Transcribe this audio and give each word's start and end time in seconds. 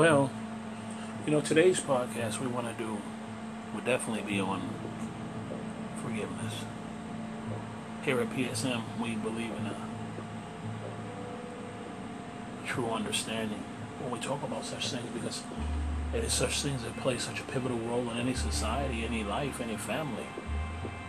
Well, 0.00 0.30
you 1.26 1.30
know, 1.30 1.42
today's 1.42 1.78
podcast 1.78 2.40
we 2.40 2.46
want 2.46 2.66
to 2.66 2.72
do 2.82 3.02
would 3.74 3.84
definitely 3.84 4.22
be 4.22 4.40
on 4.40 4.66
forgiveness. 6.02 6.54
Here 8.02 8.18
at 8.18 8.30
PSM, 8.30 8.80
we 8.98 9.16
believe 9.16 9.50
in 9.50 9.66
a 9.66 9.76
true 12.66 12.88
understanding 12.88 13.62
when 14.00 14.10
we 14.10 14.18
talk 14.20 14.42
about 14.42 14.64
such 14.64 14.88
things 14.88 15.04
because 15.12 15.42
it 16.14 16.24
is 16.24 16.32
such 16.32 16.62
things 16.62 16.82
that 16.82 16.96
play 16.96 17.18
such 17.18 17.38
a 17.38 17.44
pivotal 17.44 17.76
role 17.80 18.08
in 18.08 18.16
any 18.16 18.32
society, 18.32 19.04
any 19.04 19.22
life, 19.22 19.60
any 19.60 19.76
family. 19.76 20.28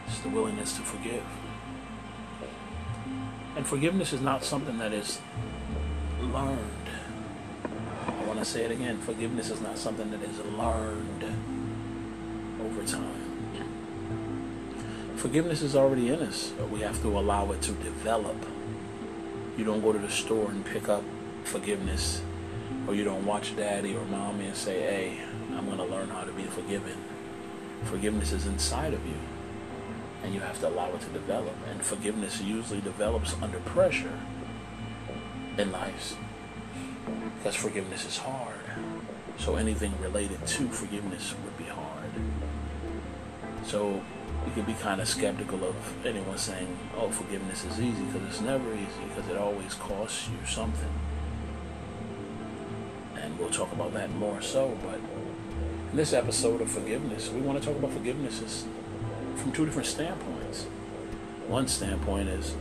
It's 0.06 0.20
the 0.20 0.28
willingness 0.28 0.76
to 0.76 0.82
forgive. 0.82 1.24
And 3.56 3.66
forgiveness 3.66 4.12
is 4.12 4.20
not 4.20 4.44
something 4.44 4.80
that 4.80 4.92
is 4.92 5.22
learned. 6.20 6.81
To 8.42 8.46
say 8.46 8.64
it 8.64 8.72
again. 8.72 8.98
Forgiveness 8.98 9.52
is 9.52 9.62
not 9.62 9.78
something 9.78 10.10
that 10.10 10.24
is 10.24 10.40
learned 10.40 11.24
over 12.60 12.84
time. 12.84 13.22
Forgiveness 15.16 15.62
is 15.62 15.76
already 15.76 16.10
in 16.10 16.22
us, 16.22 16.52
but 16.58 16.72
we 16.72 16.80
have 16.80 17.00
to 17.04 17.20
allow 17.20 17.52
it 17.52 17.62
to 17.62 17.72
develop. 17.74 18.44
You 19.58 19.64
don't 19.64 19.82
go 19.82 19.94
to 19.94 20.00
the 20.00 20.10
store 20.10 20.50
and 20.50 20.66
pick 20.66 20.90
up 20.90 21.04
forgiveness, 21.44 22.24
or 22.88 22.96
you 22.96 23.04
don't 23.04 23.28
watch 23.28 23.56
daddy 23.56 23.96
or 23.96 24.06
mommy 24.06 24.48
and 24.48 24.56
say, 24.56 24.82
hey, 24.82 25.20
I'm 25.56 25.68
going 25.68 25.78
to 25.78 25.86
learn 25.86 26.10
how 26.10 26.24
to 26.24 26.32
be 26.32 26.46
forgiven. 26.46 26.98
Forgiveness 27.84 28.32
is 28.32 28.48
inside 28.48 28.96
of 28.96 29.06
you, 29.06 29.20
and 30.24 30.34
you 30.34 30.40
have 30.40 30.60
to 30.62 30.68
allow 30.68 30.92
it 30.96 31.02
to 31.02 31.10
develop. 31.10 31.54
And 31.70 31.84
forgiveness 31.84 32.42
usually 32.42 32.82
develops 32.82 33.36
under 33.40 33.60
pressure 33.60 34.18
in 35.60 35.72
life 35.72 36.18
because 37.42 37.56
forgiveness 37.56 38.06
is 38.06 38.18
hard. 38.20 38.54
So 39.40 39.56
anything 39.56 39.94
related 40.00 40.46
to 40.46 40.68
forgiveness 40.68 41.34
would 41.44 41.58
be 41.58 41.64
hard. 41.64 42.12
So 43.66 44.04
you 44.46 44.52
can 44.54 44.64
be 44.64 44.74
kind 44.74 45.02
of 45.02 45.08
skeptical 45.08 45.64
of 45.64 46.06
anyone 46.06 46.38
saying, 46.38 46.78
oh, 46.96 47.10
forgiveness 47.10 47.66
is 47.66 47.80
easy 47.80 48.04
because 48.04 48.28
it's 48.28 48.42
never 48.42 48.72
easy 48.76 48.86
because 49.08 49.28
it 49.28 49.38
always 49.38 49.74
costs 49.74 50.30
you 50.30 50.46
something. 50.46 50.92
And 53.16 53.40
we'll 53.40 53.50
talk 53.50 53.72
about 53.72 53.94
that 53.94 54.12
more 54.12 54.40
so. 54.42 54.78
But 54.86 55.00
in 55.90 55.98
this 55.98 56.14
episode 56.14 56.62
of 56.62 56.70
forgiveness, 56.70 57.32
we 57.32 57.42
want 57.42 57.60
to 57.60 57.68
talk 57.68 57.76
about 57.76 57.92
forgiveness 57.92 58.66
from 59.38 59.52
two 59.52 59.66
different 59.66 59.88
standpoints. 59.88 60.66
One 61.48 61.68
standpoint 61.68 62.30
is 62.30 62.56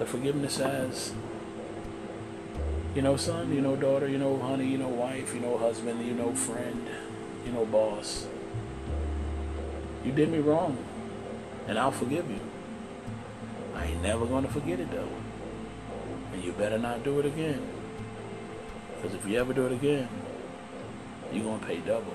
the 0.00 0.06
forgiveness 0.06 0.58
as 0.58 1.12
you 2.94 3.00
know, 3.02 3.16
son, 3.16 3.52
you 3.52 3.60
know, 3.60 3.74
daughter, 3.74 4.06
you 4.08 4.18
know, 4.18 4.38
honey, 4.38 4.66
you 4.66 4.78
know, 4.78 4.88
wife, 4.88 5.34
you 5.34 5.40
know, 5.40 5.56
husband, 5.56 6.04
you 6.04 6.12
know, 6.12 6.34
friend, 6.34 6.88
you 7.46 7.52
know, 7.52 7.64
boss. 7.64 8.26
You 10.04 10.12
did 10.12 10.30
me 10.30 10.38
wrong, 10.38 10.76
and 11.66 11.78
I'll 11.78 11.90
forgive 11.90 12.30
you. 12.30 12.40
I 13.74 13.86
ain't 13.86 14.02
never 14.02 14.26
to 14.42 14.48
forget 14.48 14.78
it, 14.78 14.90
though. 14.90 15.08
And 16.32 16.44
you 16.44 16.52
better 16.52 16.78
not 16.78 17.02
do 17.02 17.18
it 17.20 17.26
again. 17.26 17.62
Because 18.94 19.16
if 19.16 19.26
you 19.26 19.38
ever 19.38 19.52
do 19.52 19.66
it 19.66 19.72
again, 19.72 20.08
you're 21.32 21.58
to 21.58 21.66
pay 21.66 21.78
double. 21.78 22.14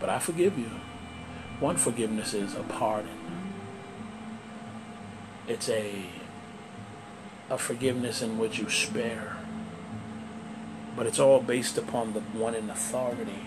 But 0.00 0.08
I 0.08 0.18
forgive 0.18 0.58
you. 0.58 0.70
One 1.58 1.76
forgiveness 1.76 2.32
is 2.34 2.54
a 2.54 2.62
pardon. 2.62 3.10
It's 5.48 5.68
a 5.68 6.06
a 7.52 7.58
forgiveness 7.58 8.22
in 8.22 8.38
which 8.38 8.58
you 8.58 8.70
spare. 8.70 9.36
But 10.96 11.06
it's 11.06 11.18
all 11.18 11.38
based 11.38 11.76
upon 11.76 12.14
the 12.14 12.20
one 12.20 12.54
in 12.54 12.70
authority. 12.70 13.44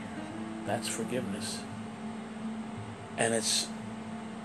That's 0.67 0.87
forgiveness. 0.87 1.61
And 3.17 3.33
it's 3.33 3.67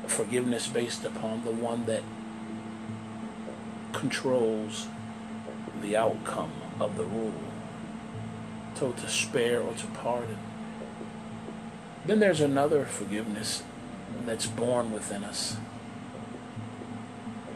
forgiveness 0.06 0.66
based 0.66 1.04
upon 1.04 1.44
the 1.44 1.50
one 1.50 1.84
that 1.84 2.02
controls 3.92 4.86
the 5.82 5.94
outcome 5.94 6.52
of 6.80 6.96
the 6.96 7.04
rule. 7.04 7.34
So 8.76 8.92
to 8.92 9.08
spare 9.08 9.60
or 9.60 9.74
to 9.74 9.86
pardon. 9.88 10.38
Then 12.06 12.18
there's 12.18 12.40
another 12.40 12.86
forgiveness 12.86 13.62
that's 14.24 14.46
born 14.46 14.90
within 14.90 15.22
us. 15.22 15.58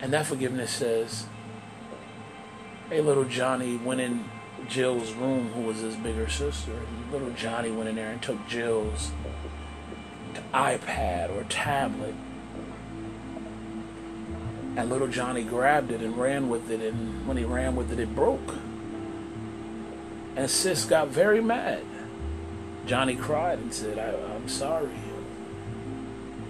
And 0.02 0.12
that 0.12 0.26
forgiveness 0.26 0.70
says, 0.70 1.24
Hey, 2.90 3.00
little 3.00 3.24
Johnny 3.24 3.78
went 3.78 4.02
in 4.02 4.26
Jill's 4.68 5.14
room, 5.14 5.48
who 5.54 5.62
was 5.62 5.78
his 5.78 5.96
bigger 5.96 6.28
sister. 6.28 6.78
Little 7.10 7.30
Johnny 7.30 7.70
went 7.70 7.88
in 7.88 7.96
there 7.96 8.10
and 8.10 8.20
took 8.20 8.46
Jill's 8.46 9.10
iPad 10.52 11.34
or 11.34 11.44
tablet. 11.44 12.14
And 14.76 14.90
little 14.90 15.08
Johnny 15.08 15.44
grabbed 15.44 15.92
it 15.92 16.02
and 16.02 16.18
ran 16.18 16.50
with 16.50 16.70
it, 16.70 16.80
and 16.82 17.26
when 17.26 17.38
he 17.38 17.44
ran 17.44 17.74
with 17.74 17.90
it, 17.90 17.98
it 17.98 18.14
broke. 18.14 18.54
And 20.36 20.50
sis 20.50 20.84
got 20.84 21.08
very 21.08 21.40
mad. 21.40 21.84
Johnny 22.84 23.16
cried 23.16 23.60
and 23.60 23.72
said, 23.72 23.98
I, 23.98 24.34
am 24.34 24.46
sorry. 24.46 24.90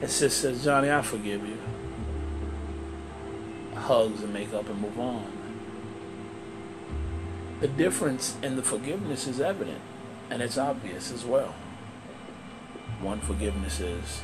And 0.01 0.11
sis 0.11 0.34
says, 0.34 0.65
Johnny, 0.65 0.91
I 0.91 1.01
forgive 1.03 1.47
you. 1.47 1.59
Hugs 3.77 4.21
and 4.25 4.33
make 4.33 4.53
up 4.53 4.69
and 4.69 4.81
move 4.81 4.99
on 4.99 5.34
the 7.64 7.69
difference 7.69 8.36
in 8.42 8.56
the 8.56 8.62
forgiveness 8.62 9.26
is 9.26 9.41
evident 9.41 9.80
and 10.28 10.42
it's 10.42 10.58
obvious 10.58 11.10
as 11.10 11.25
well. 11.25 11.54
One 13.00 13.20
forgiveness 13.20 13.80
is 13.80 14.22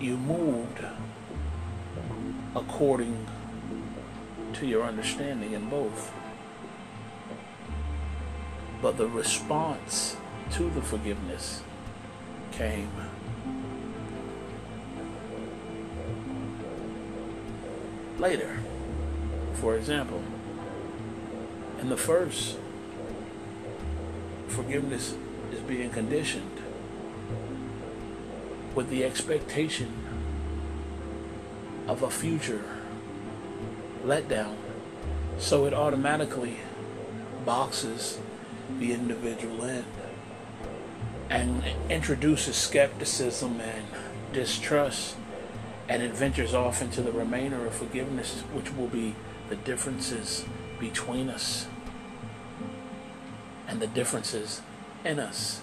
you 0.00 0.16
moved 0.16 0.78
according 2.54 3.26
to 4.52 4.66
your 4.68 4.84
understanding 4.84 5.54
in 5.54 5.68
both. 5.68 6.12
But 8.80 8.96
the 8.96 9.08
response 9.08 10.16
to 10.52 10.70
the 10.70 10.82
forgiveness 10.82 11.62
came 12.52 12.92
later. 18.20 18.60
For 19.54 19.76
example, 19.76 20.22
in 21.80 21.88
the 21.88 21.96
first, 21.96 22.56
forgiveness 24.48 25.14
is 25.52 25.60
being 25.60 25.90
conditioned 25.90 26.50
with 28.74 28.90
the 28.90 29.04
expectation 29.04 29.92
of 31.86 32.02
a 32.02 32.10
future 32.10 32.64
letdown. 34.04 34.56
So 35.38 35.66
it 35.66 35.74
automatically 35.74 36.58
boxes 37.44 38.18
the 38.78 38.92
individual 38.92 39.64
in 39.64 39.84
and 41.28 41.62
introduces 41.88 42.56
skepticism 42.56 43.60
and 43.60 43.86
distrust 44.32 45.16
and 45.88 46.02
it 46.02 46.12
ventures 46.12 46.54
off 46.54 46.82
into 46.82 47.00
the 47.00 47.12
remainder 47.12 47.64
of 47.66 47.74
forgiveness, 47.74 48.40
which 48.52 48.72
will 48.74 48.88
be 48.88 49.14
the 49.48 49.56
differences 49.56 50.44
between 50.78 51.28
us 51.28 51.66
and 53.68 53.80
the 53.80 53.86
differences 53.86 54.60
in 55.04 55.18
us. 55.18 55.62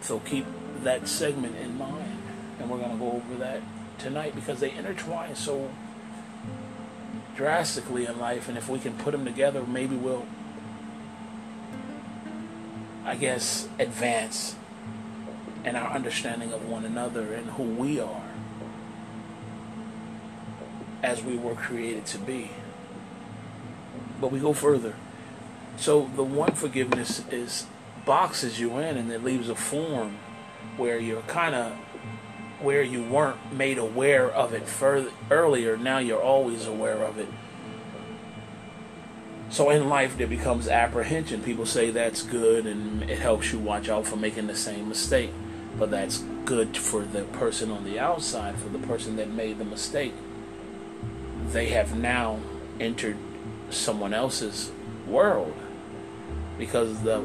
So 0.00 0.18
keep 0.20 0.46
that 0.82 1.08
segment 1.08 1.56
in 1.56 1.76
mind, 1.76 2.22
and 2.58 2.70
we're 2.70 2.78
going 2.78 2.92
to 2.92 2.96
go 2.96 3.12
over 3.12 3.34
that 3.36 3.60
tonight 3.98 4.34
because 4.34 4.60
they 4.60 4.72
intertwine 4.72 5.34
so 5.36 5.70
drastically 7.36 8.06
in 8.06 8.18
life, 8.18 8.48
and 8.48 8.56
if 8.56 8.68
we 8.68 8.78
can 8.78 8.94
put 8.94 9.12
them 9.12 9.24
together, 9.24 9.62
maybe 9.62 9.96
we'll, 9.96 10.26
I 13.04 13.16
guess, 13.16 13.68
advance 13.78 14.56
in 15.64 15.76
our 15.76 15.90
understanding 15.90 16.52
of 16.52 16.66
one 16.68 16.84
another 16.84 17.34
and 17.34 17.50
who 17.50 17.62
we 17.62 18.00
are 18.00 18.22
as 21.02 21.22
we 21.22 21.36
were 21.36 21.54
created 21.54 22.06
to 22.06 22.18
be. 22.18 22.50
But 24.20 24.32
we 24.32 24.40
go 24.40 24.52
further. 24.52 24.94
So 25.76 26.10
the 26.14 26.24
one 26.24 26.52
forgiveness 26.52 27.24
is 27.30 27.66
boxes 28.04 28.60
you 28.60 28.78
in 28.78 28.96
and 28.96 29.10
it 29.10 29.22
leaves 29.22 29.48
a 29.48 29.54
form 29.54 30.16
where 30.76 30.98
you're 30.98 31.22
kind 31.22 31.54
of 31.54 31.72
where 32.60 32.82
you 32.82 33.02
weren't 33.02 33.52
made 33.52 33.78
aware 33.78 34.30
of 34.30 34.52
it 34.52 34.66
further 34.66 35.10
earlier. 35.30 35.76
Now 35.76 35.98
you're 35.98 36.22
always 36.22 36.66
aware 36.66 37.02
of 37.02 37.18
it. 37.18 37.28
So 39.48 39.70
in 39.70 39.88
life 39.88 40.18
there 40.18 40.26
becomes 40.26 40.68
apprehension. 40.68 41.42
People 41.42 41.66
say 41.66 41.90
that's 41.90 42.22
good 42.22 42.66
and 42.66 43.08
it 43.08 43.18
helps 43.18 43.52
you 43.52 43.58
watch 43.58 43.88
out 43.88 44.06
for 44.06 44.16
making 44.16 44.46
the 44.46 44.56
same 44.56 44.88
mistake 44.88 45.30
but 45.78 45.90
that's 45.90 46.18
good 46.44 46.76
for 46.76 47.02
the 47.02 47.22
person 47.24 47.70
on 47.70 47.84
the 47.84 47.98
outside 47.98 48.56
for 48.56 48.68
the 48.68 48.78
person 48.86 49.16
that 49.16 49.30
made 49.30 49.58
the 49.58 49.64
mistake. 49.64 50.14
They 51.48 51.68
have 51.68 51.96
now 51.96 52.40
entered 52.78 53.16
someone 53.70 54.14
else's 54.14 54.70
world. 55.06 55.54
Because 56.58 57.02
the 57.02 57.20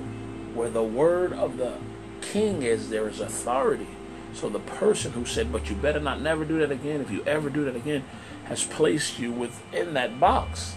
where 0.55 0.69
the 0.69 0.83
word 0.83 1.33
of 1.33 1.57
the 1.57 1.73
king 2.21 2.63
is, 2.63 2.89
there 2.89 3.09
is 3.09 3.19
authority. 3.19 3.87
So 4.33 4.49
the 4.49 4.59
person 4.59 5.11
who 5.11 5.25
said, 5.25 5.51
But 5.51 5.69
you 5.69 5.75
better 5.75 5.99
not 5.99 6.21
never 6.21 6.45
do 6.45 6.59
that 6.59 6.71
again, 6.71 7.01
if 7.01 7.11
you 7.11 7.23
ever 7.25 7.49
do 7.49 7.65
that 7.65 7.75
again, 7.75 8.03
has 8.45 8.63
placed 8.63 9.19
you 9.19 9.31
within 9.31 9.93
that 9.93 10.19
box. 10.19 10.75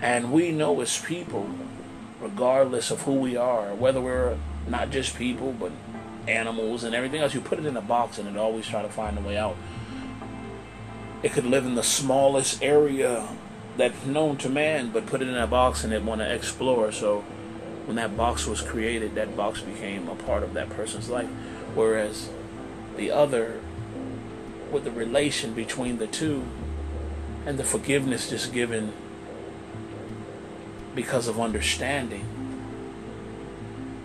And 0.00 0.32
we 0.32 0.50
know 0.50 0.80
as 0.80 1.00
people, 1.00 1.48
regardless 2.20 2.90
of 2.90 3.02
who 3.02 3.14
we 3.14 3.36
are, 3.36 3.74
whether 3.74 4.00
we're 4.00 4.36
not 4.66 4.90
just 4.90 5.16
people, 5.16 5.52
but 5.52 5.70
animals 6.26 6.84
and 6.84 6.94
everything 6.94 7.20
else, 7.20 7.34
you 7.34 7.40
put 7.40 7.58
it 7.58 7.66
in 7.66 7.76
a 7.76 7.82
box 7.82 8.18
and 8.18 8.28
it 8.28 8.36
always 8.36 8.66
try 8.66 8.82
to 8.82 8.88
find 8.88 9.16
a 9.18 9.20
way 9.20 9.36
out. 9.36 9.56
It 11.22 11.32
could 11.32 11.46
live 11.46 11.66
in 11.66 11.76
the 11.76 11.82
smallest 11.84 12.62
area 12.62 13.28
that's 13.76 14.04
known 14.04 14.36
to 14.38 14.48
man, 14.48 14.90
but 14.90 15.06
put 15.06 15.22
it 15.22 15.28
in 15.28 15.34
a 15.34 15.46
box 15.46 15.84
and 15.84 15.92
it 15.92 16.02
want 16.02 16.20
to 16.20 16.32
explore. 16.32 16.92
So 16.92 17.20
when 17.86 17.96
that 17.96 18.16
box 18.16 18.46
was 18.46 18.60
created, 18.60 19.14
that 19.14 19.36
box 19.36 19.60
became 19.60 20.08
a 20.08 20.14
part 20.14 20.42
of 20.42 20.54
that 20.54 20.70
person's 20.70 21.08
life. 21.08 21.28
Whereas 21.74 22.28
the 22.96 23.10
other, 23.10 23.60
with 24.70 24.84
the 24.84 24.90
relation 24.90 25.54
between 25.54 25.98
the 25.98 26.06
two, 26.06 26.44
and 27.44 27.58
the 27.58 27.64
forgiveness 27.64 28.30
just 28.30 28.52
given 28.52 28.92
because 30.94 31.26
of 31.26 31.40
understanding, 31.40 32.26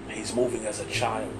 he's 0.09 0.33
moving 0.33 0.65
as 0.65 0.79
a 0.79 0.85
child. 0.85 1.33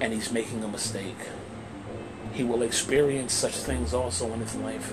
And 0.00 0.12
he's 0.12 0.30
making 0.30 0.62
a 0.62 0.68
mistake 0.68 1.16
he 2.36 2.44
will 2.44 2.62
experience 2.62 3.32
such 3.32 3.54
things 3.54 3.94
also 3.94 4.30
in 4.34 4.40
his 4.40 4.54
life. 4.56 4.92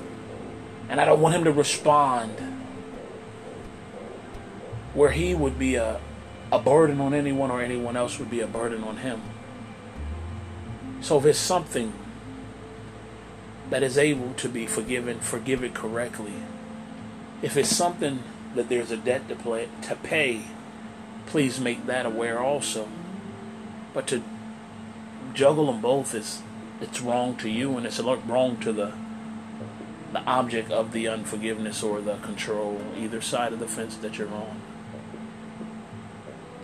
And 0.87 1.01
I 1.01 1.05
don't 1.05 1.19
want 1.19 1.35
him 1.35 1.43
to 1.43 1.51
respond 1.51 2.31
where 4.93 5.11
he 5.11 5.35
would 5.35 5.59
be 5.59 5.75
a, 5.75 5.99
a 6.53 6.59
burden 6.59 7.01
on 7.01 7.13
anyone 7.13 7.51
or 7.51 7.61
anyone 7.61 7.97
else 7.97 8.17
would 8.17 8.29
be 8.29 8.39
a 8.39 8.47
burden 8.47 8.83
on 8.83 8.97
him. 8.97 9.21
So 11.01 11.17
if 11.17 11.25
it's 11.25 11.39
something 11.39 11.91
that 13.69 13.83
is 13.83 13.97
able 13.97 14.33
to 14.35 14.47
be 14.47 14.65
forgiven, 14.65 15.19
forgive 15.19 15.65
it 15.65 15.73
correctly. 15.73 16.33
If 17.41 17.57
it's 17.57 17.75
something 17.75 18.23
that 18.55 18.69
there's 18.69 18.91
a 18.91 18.97
debt 18.97 19.27
to, 19.27 19.35
play, 19.35 19.67
to 19.81 19.95
pay, 19.95 20.43
please 21.25 21.59
make 21.59 21.87
that 21.87 22.05
aware 22.05 22.39
also. 22.39 22.87
But 23.93 24.07
to 24.07 24.23
juggle 25.33 25.65
them 25.65 25.81
both 25.81 26.15
is 26.15 26.41
it's 26.81 27.01
wrong 27.01 27.35
to 27.37 27.49
you 27.49 27.77
and 27.77 27.85
it's 27.85 27.99
wrong 27.99 28.57
to 28.57 28.71
the 28.71 28.93
the 30.13 30.23
object 30.25 30.71
of 30.71 30.91
the 30.91 31.07
unforgiveness 31.07 31.81
or 31.81 31.99
the 31.99 32.15
control, 32.17 32.79
either 32.95 33.19
side 33.19 33.51
of 33.51 33.57
the 33.59 33.67
fence 33.67 33.97
that 33.97 34.19
you're 34.19 34.31
on. 34.31 34.61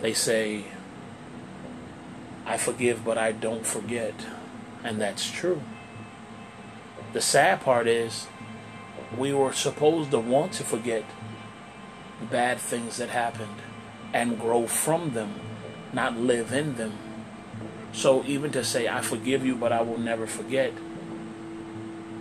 They 0.00 0.14
say, 0.14 0.66
I 2.46 2.56
forgive, 2.56 3.04
but 3.04 3.18
I 3.18 3.32
don't 3.32 3.66
forget. 3.66 4.14
And 4.84 5.00
that's 5.00 5.28
true. 5.28 5.62
The 7.12 7.20
sad 7.20 7.60
part 7.60 7.88
is, 7.88 8.28
we 9.18 9.32
were 9.32 9.52
supposed 9.52 10.12
to 10.12 10.20
want 10.20 10.52
to 10.54 10.62
forget 10.62 11.04
bad 12.30 12.58
things 12.58 12.98
that 12.98 13.08
happened 13.08 13.56
and 14.12 14.38
grow 14.38 14.68
from 14.68 15.12
them, 15.12 15.34
not 15.92 16.16
live 16.16 16.52
in 16.52 16.76
them. 16.76 16.92
So 17.92 18.24
even 18.24 18.52
to 18.52 18.64
say, 18.64 18.88
I 18.88 19.00
forgive 19.00 19.44
you, 19.44 19.56
but 19.56 19.72
I 19.72 19.82
will 19.82 19.98
never 19.98 20.26
forget, 20.26 20.72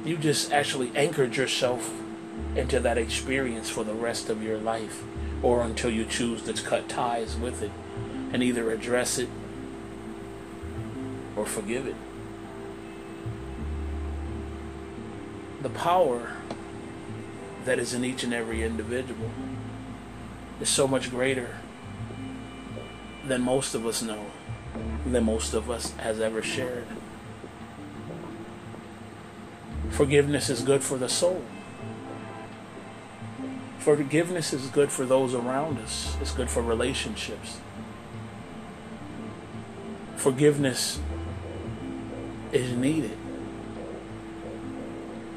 you 0.03 0.17
just 0.17 0.51
actually 0.51 0.91
anchored 0.95 1.35
yourself 1.35 1.91
into 2.55 2.79
that 2.79 2.97
experience 2.97 3.69
for 3.69 3.83
the 3.83 3.93
rest 3.93 4.29
of 4.29 4.41
your 4.41 4.57
life 4.57 5.03
or 5.43 5.61
until 5.61 5.91
you 5.91 6.05
choose 6.05 6.41
to 6.43 6.53
cut 6.53 6.89
ties 6.89 7.35
with 7.37 7.61
it 7.61 7.71
and 8.33 8.41
either 8.41 8.71
address 8.71 9.17
it 9.17 9.29
or 11.35 11.45
forgive 11.45 11.87
it. 11.87 11.95
The 15.61 15.69
power 15.69 16.33
that 17.65 17.79
is 17.79 17.93
in 17.93 18.03
each 18.03 18.23
and 18.23 18.33
every 18.33 18.63
individual 18.63 19.29
is 20.59 20.69
so 20.69 20.87
much 20.87 21.09
greater 21.09 21.57
than 23.25 23.41
most 23.41 23.75
of 23.75 23.85
us 23.85 24.01
know 24.01 24.25
than 25.05 25.25
most 25.25 25.53
of 25.53 25.69
us 25.69 25.91
has 25.97 26.19
ever 26.19 26.41
shared. 26.41 26.85
Forgiveness 29.89 30.49
is 30.49 30.61
good 30.61 30.83
for 30.83 30.97
the 30.97 31.09
soul. 31.09 31.43
Forgiveness 33.79 34.53
is 34.53 34.67
good 34.67 34.91
for 34.91 35.05
those 35.05 35.33
around 35.33 35.79
us. 35.79 36.15
It's 36.21 36.31
good 36.31 36.49
for 36.49 36.61
relationships. 36.61 37.59
Forgiveness 40.15 40.99
is 42.51 42.73
needed 42.73 43.17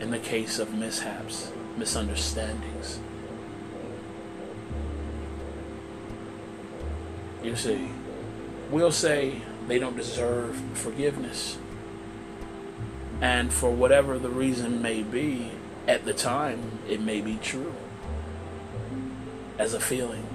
in 0.01 0.11
the 0.11 0.19
case 0.19 0.59
of 0.59 0.75
mishaps, 0.75 1.53
misunderstandings. 1.77 2.99
You 7.45 7.55
see, 7.57 7.89
we'll 8.71 8.93
say 8.93 9.43
they 9.69 9.79
don't 9.79 9.97
deserve 9.97 10.57
forgiveness. 10.75 11.59
And 13.21 13.53
for 13.53 13.71
whatever 13.71 14.19
the 14.19 14.29
reason 14.29 14.83
may 14.83 15.03
be, 15.03 15.53
at 15.87 16.05
the 16.05 16.13
time, 16.13 16.79
it 16.89 17.01
may 17.01 17.21
be 17.21 17.37
true 17.37 17.75
as 19.59 19.75
a 19.75 19.81
feeling. 19.81 20.27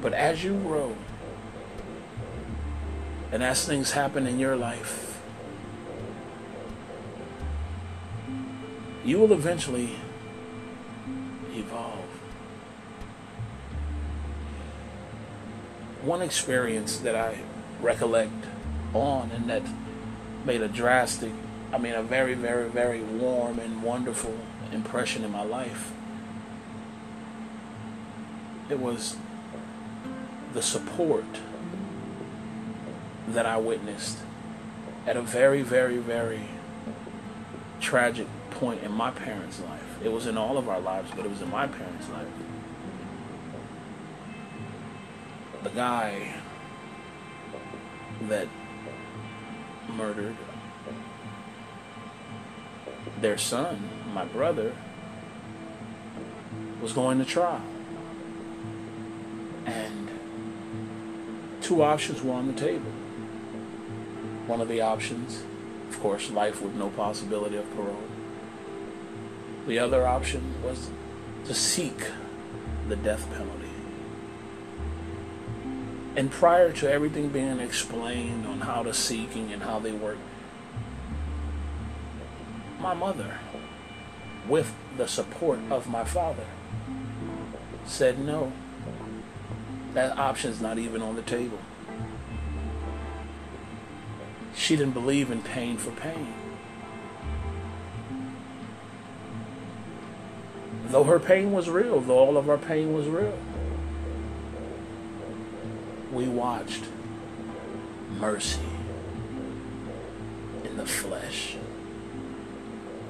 But 0.00 0.12
as 0.12 0.44
you 0.44 0.54
grow, 0.54 0.96
and 3.32 3.42
as 3.42 3.66
things 3.66 3.92
happen 3.92 4.26
in 4.26 4.38
your 4.38 4.56
life, 4.56 5.20
you 9.04 9.18
will 9.18 9.32
eventually 9.32 9.96
evolve. 11.52 12.06
one 16.06 16.22
experience 16.22 16.98
that 16.98 17.16
I 17.16 17.36
recollect 17.80 18.44
on 18.94 19.30
and 19.30 19.48
that 19.48 19.62
made 20.44 20.62
a 20.62 20.68
drastic, 20.68 21.32
I 21.72 21.78
mean, 21.78 21.94
a 21.94 22.02
very, 22.02 22.34
very, 22.34 22.68
very 22.68 23.02
warm 23.02 23.58
and 23.58 23.82
wonderful 23.82 24.36
impression 24.72 25.24
in 25.24 25.32
my 25.32 25.42
life. 25.42 25.92
It 28.68 28.80
was 28.80 29.16
the 30.54 30.62
support 30.62 31.24
that 33.28 33.46
I 33.46 33.56
witnessed 33.56 34.18
at 35.06 35.16
a 35.16 35.22
very, 35.22 35.62
very, 35.62 35.98
very 35.98 36.48
tragic 37.80 38.26
point 38.50 38.82
in 38.82 38.92
my 38.92 39.10
parents' 39.10 39.60
life. 39.60 39.82
It 40.02 40.10
was 40.10 40.26
in 40.26 40.36
all 40.36 40.56
of 40.56 40.68
our 40.68 40.80
lives, 40.80 41.10
but 41.14 41.24
it 41.24 41.30
was 41.30 41.42
in 41.42 41.50
my 41.50 41.66
parents' 41.66 42.08
life. 42.08 42.26
the 45.66 45.74
guy 45.74 46.32
that 48.22 48.48
murdered 49.88 50.36
their 53.20 53.38
son, 53.38 53.88
my 54.12 54.24
brother, 54.24 54.74
was 56.80 56.92
going 56.92 57.18
to 57.18 57.24
trial. 57.24 57.62
And 59.64 60.08
two 61.60 61.82
options 61.82 62.22
were 62.22 62.34
on 62.34 62.46
the 62.46 62.52
table. 62.52 62.90
One 64.46 64.60
of 64.60 64.68
the 64.68 64.80
options, 64.80 65.42
of 65.88 66.00
course, 66.00 66.30
life 66.30 66.62
with 66.62 66.74
no 66.74 66.90
possibility 66.90 67.56
of 67.56 67.74
parole. 67.74 68.02
The 69.66 69.78
other 69.78 70.06
option 70.06 70.62
was 70.62 70.90
to 71.46 71.54
seek 71.54 72.10
the 72.88 72.96
death 72.96 73.28
penalty. 73.32 73.65
And 76.16 76.30
prior 76.30 76.72
to 76.72 76.90
everything 76.90 77.28
being 77.28 77.60
explained 77.60 78.46
on 78.46 78.62
how 78.62 78.82
the 78.82 78.94
seeking 78.94 79.52
and 79.52 79.62
how 79.62 79.78
they 79.78 79.92
work, 79.92 80.16
my 82.80 82.94
mother, 82.94 83.38
with 84.48 84.74
the 84.96 85.06
support 85.06 85.58
of 85.70 85.86
my 85.88 86.04
father, 86.04 86.46
said 87.84 88.18
no. 88.18 88.50
That 89.92 90.16
option's 90.16 90.58
not 90.58 90.78
even 90.78 91.02
on 91.02 91.16
the 91.16 91.22
table. 91.22 91.58
She 94.54 94.74
didn't 94.74 94.94
believe 94.94 95.30
in 95.30 95.42
pain 95.42 95.76
for 95.76 95.90
pain. 95.90 96.32
Though 100.86 101.04
her 101.04 101.18
pain 101.18 101.52
was 101.52 101.68
real, 101.68 102.00
though 102.00 102.18
all 102.18 102.38
of 102.38 102.48
our 102.48 102.56
pain 102.56 102.94
was 102.94 103.06
real 103.06 103.36
we 106.16 106.26
watched 106.26 106.82
mercy 108.18 108.62
in 110.64 110.78
the 110.78 110.86
flesh. 110.86 111.58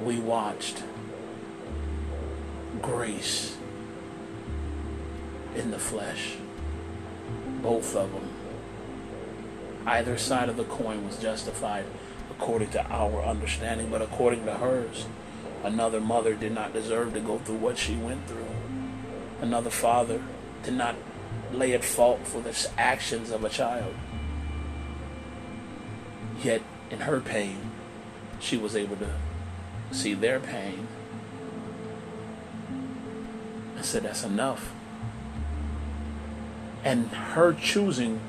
We 0.02 0.18
watched 0.18 0.82
grace 2.82 3.56
in 5.54 5.70
the 5.70 5.78
flesh. 5.78 6.34
Both 7.62 7.94
of 7.94 8.12
them. 8.12 8.28
Either 9.86 10.18
side 10.18 10.48
of 10.48 10.56
the 10.56 10.64
coin 10.64 11.06
was 11.06 11.16
justified 11.16 11.84
according 12.28 12.70
to 12.70 12.84
our 12.90 13.22
understanding, 13.22 13.88
but 13.88 14.02
according 14.02 14.44
to 14.46 14.54
hers, 14.54 15.06
another 15.62 16.00
mother 16.00 16.34
did 16.34 16.50
not 16.50 16.72
deserve 16.72 17.14
to 17.14 17.20
go 17.20 17.38
through 17.38 17.58
what 17.58 17.78
she 17.78 17.94
went 17.94 18.26
through. 18.26 18.48
Another 19.40 19.70
father 19.70 20.20
did 20.64 20.75
not 20.75 20.96
lay 21.52 21.72
at 21.72 21.84
fault 21.84 22.26
for 22.26 22.40
the 22.40 22.68
actions 22.78 23.30
of 23.30 23.44
a 23.44 23.48
child. 23.48 23.94
Yet, 26.42 26.62
in 26.90 27.00
her 27.00 27.20
pain, 27.20 27.70
she 28.40 28.56
was 28.56 28.76
able 28.76 28.96
to 28.96 29.10
see 29.90 30.14
their 30.14 30.40
pain. 30.40 30.86
I 33.78 33.82
said, 33.82 34.02
That's 34.02 34.24
enough. 34.24 34.72
And 36.84 37.08
her 37.08 37.52
choosing 37.52 38.20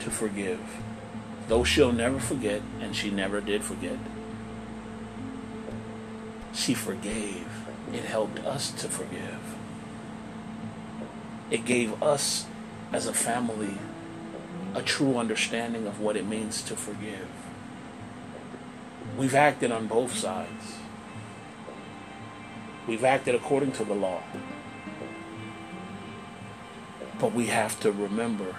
to 0.00 0.10
forgive, 0.10 0.60
though 1.48 1.64
she'll 1.64 1.92
never 1.92 2.18
forget, 2.18 2.62
and 2.80 2.96
she 2.96 3.10
never 3.10 3.40
did 3.40 3.62
forget, 3.62 3.98
she 6.52 6.74
forgave. 6.74 7.46
It 7.92 8.04
helped 8.04 8.38
us 8.40 8.70
to 8.72 8.88
forgive. 8.88 9.59
It 11.50 11.64
gave 11.64 12.00
us 12.02 12.46
as 12.92 13.06
a 13.06 13.12
family 13.12 13.76
a 14.74 14.82
true 14.82 15.16
understanding 15.18 15.86
of 15.86 16.00
what 16.00 16.16
it 16.16 16.24
means 16.24 16.62
to 16.62 16.76
forgive. 16.76 17.28
We've 19.18 19.34
acted 19.34 19.72
on 19.72 19.88
both 19.88 20.14
sides. 20.14 20.76
We've 22.86 23.04
acted 23.04 23.34
according 23.34 23.72
to 23.72 23.84
the 23.84 23.94
law. 23.94 24.22
But 27.18 27.34
we 27.34 27.46
have 27.46 27.78
to 27.80 27.90
remember 27.90 28.54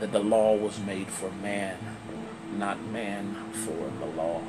that 0.00 0.12
the 0.12 0.20
law 0.20 0.56
was 0.56 0.78
made 0.80 1.08
for 1.08 1.30
man, 1.30 1.76
not 2.56 2.80
man 2.86 3.34
for 3.52 3.90
the 4.00 4.06
law. 4.06 4.40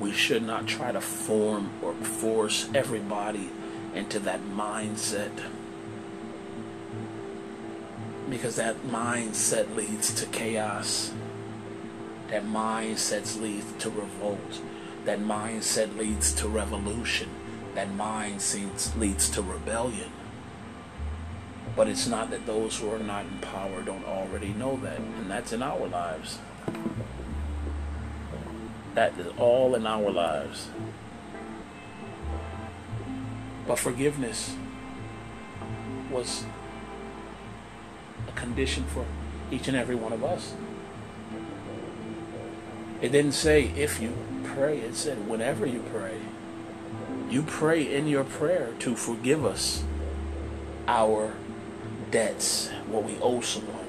We 0.00 0.12
should 0.12 0.42
not 0.42 0.66
try 0.66 0.90
to 0.90 1.00
form 1.00 1.70
or 1.80 1.94
force 1.94 2.68
everybody 2.74 3.50
into 3.94 4.18
that 4.20 4.40
mindset 4.54 5.32
because 8.32 8.56
that 8.56 8.82
mindset 8.86 9.76
leads 9.76 10.14
to 10.14 10.26
chaos. 10.26 11.12
That 12.28 12.44
mindset 12.44 13.38
leads 13.40 13.70
to 13.80 13.90
revolt. 13.90 14.62
That 15.04 15.20
mindset 15.20 15.98
leads 15.98 16.32
to 16.34 16.48
revolution. 16.48 17.28
That 17.74 17.88
mindset 17.90 18.98
leads 18.98 19.28
to 19.30 19.42
rebellion. 19.42 20.10
But 21.76 21.88
it's 21.88 22.06
not 22.06 22.30
that 22.30 22.46
those 22.46 22.78
who 22.78 22.90
are 22.90 22.98
not 22.98 23.26
in 23.26 23.38
power 23.40 23.82
don't 23.82 24.06
already 24.06 24.54
know 24.54 24.76
that. 24.76 24.98
And 24.98 25.30
that's 25.30 25.52
in 25.52 25.62
our 25.62 25.86
lives. 25.86 26.38
That 28.94 29.18
is 29.18 29.26
all 29.38 29.74
in 29.74 29.86
our 29.86 30.10
lives. 30.10 30.68
But 33.66 33.78
forgiveness 33.78 34.56
was 36.10 36.44
a 38.28 38.32
condition 38.32 38.84
for 38.84 39.06
each 39.50 39.68
and 39.68 39.76
every 39.76 39.94
one 39.94 40.12
of 40.12 40.24
us. 40.24 40.54
It 43.00 43.10
didn't 43.12 43.32
say 43.32 43.72
if 43.76 44.00
you 44.00 44.16
pray, 44.44 44.78
it 44.78 44.94
said 44.94 45.28
whenever 45.28 45.66
you 45.66 45.82
pray. 45.92 46.18
You 47.30 47.42
pray 47.42 47.82
in 47.82 48.06
your 48.06 48.24
prayer 48.24 48.74
to 48.80 48.94
forgive 48.94 49.44
us 49.44 49.82
our 50.86 51.32
debts, 52.10 52.68
what 52.86 53.04
we 53.04 53.16
owe 53.20 53.40
someone, 53.40 53.86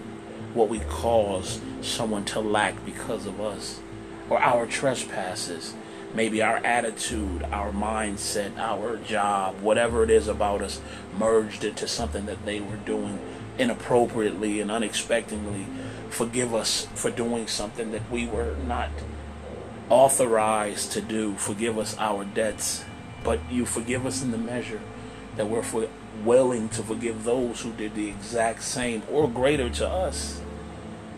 what 0.54 0.70
we 0.70 0.80
cause 0.80 1.60
someone 1.82 2.24
to 2.26 2.40
lack 2.40 2.86
because 2.86 3.26
of 3.26 3.42
us, 3.42 3.82
or 4.30 4.40
our 4.40 4.66
trespasses, 4.66 5.74
maybe 6.14 6.42
our 6.42 6.58
attitude, 6.58 7.44
our 7.52 7.72
mindset, 7.72 8.58
our 8.58 8.98
job, 8.98 9.60
whatever 9.62 10.04
it 10.04 10.10
is 10.10 10.28
about 10.28 10.62
us, 10.62 10.80
merged 11.18 11.64
into 11.64 11.88
something 11.88 12.26
that 12.26 12.46
they 12.46 12.60
were 12.60 12.78
doing 12.78 13.20
inappropriately 13.58 14.60
and 14.60 14.72
unexpectedly. 14.72 15.66
Forgive 16.10 16.54
us 16.54 16.88
for 16.94 17.10
doing 17.10 17.48
something 17.48 17.92
that 17.92 18.10
we 18.12 18.26
were 18.26 18.56
not 18.68 18.90
authorized 19.90 20.92
to 20.92 21.02
do. 21.02 21.34
Forgive 21.36 21.78
us 21.78 21.96
our 21.98 22.24
debts, 22.24 22.86
but 23.24 23.40
you 23.52 23.66
forgive 23.66 24.06
us 24.06 24.22
in 24.22 24.32
the 24.32 24.38
measure 24.38 24.82
that 25.36 25.50
we're 25.50 25.64
for 25.64 25.88
willing 26.24 26.70
to 26.70 26.84
forgive 26.84 27.24
those 27.24 27.62
who 27.62 27.72
did 27.74 27.96
the 27.96 28.08
exact 28.08 28.62
same 28.62 29.02
or 29.12 29.28
greater 29.28 29.70
to 29.70 29.88
us. 29.88 30.40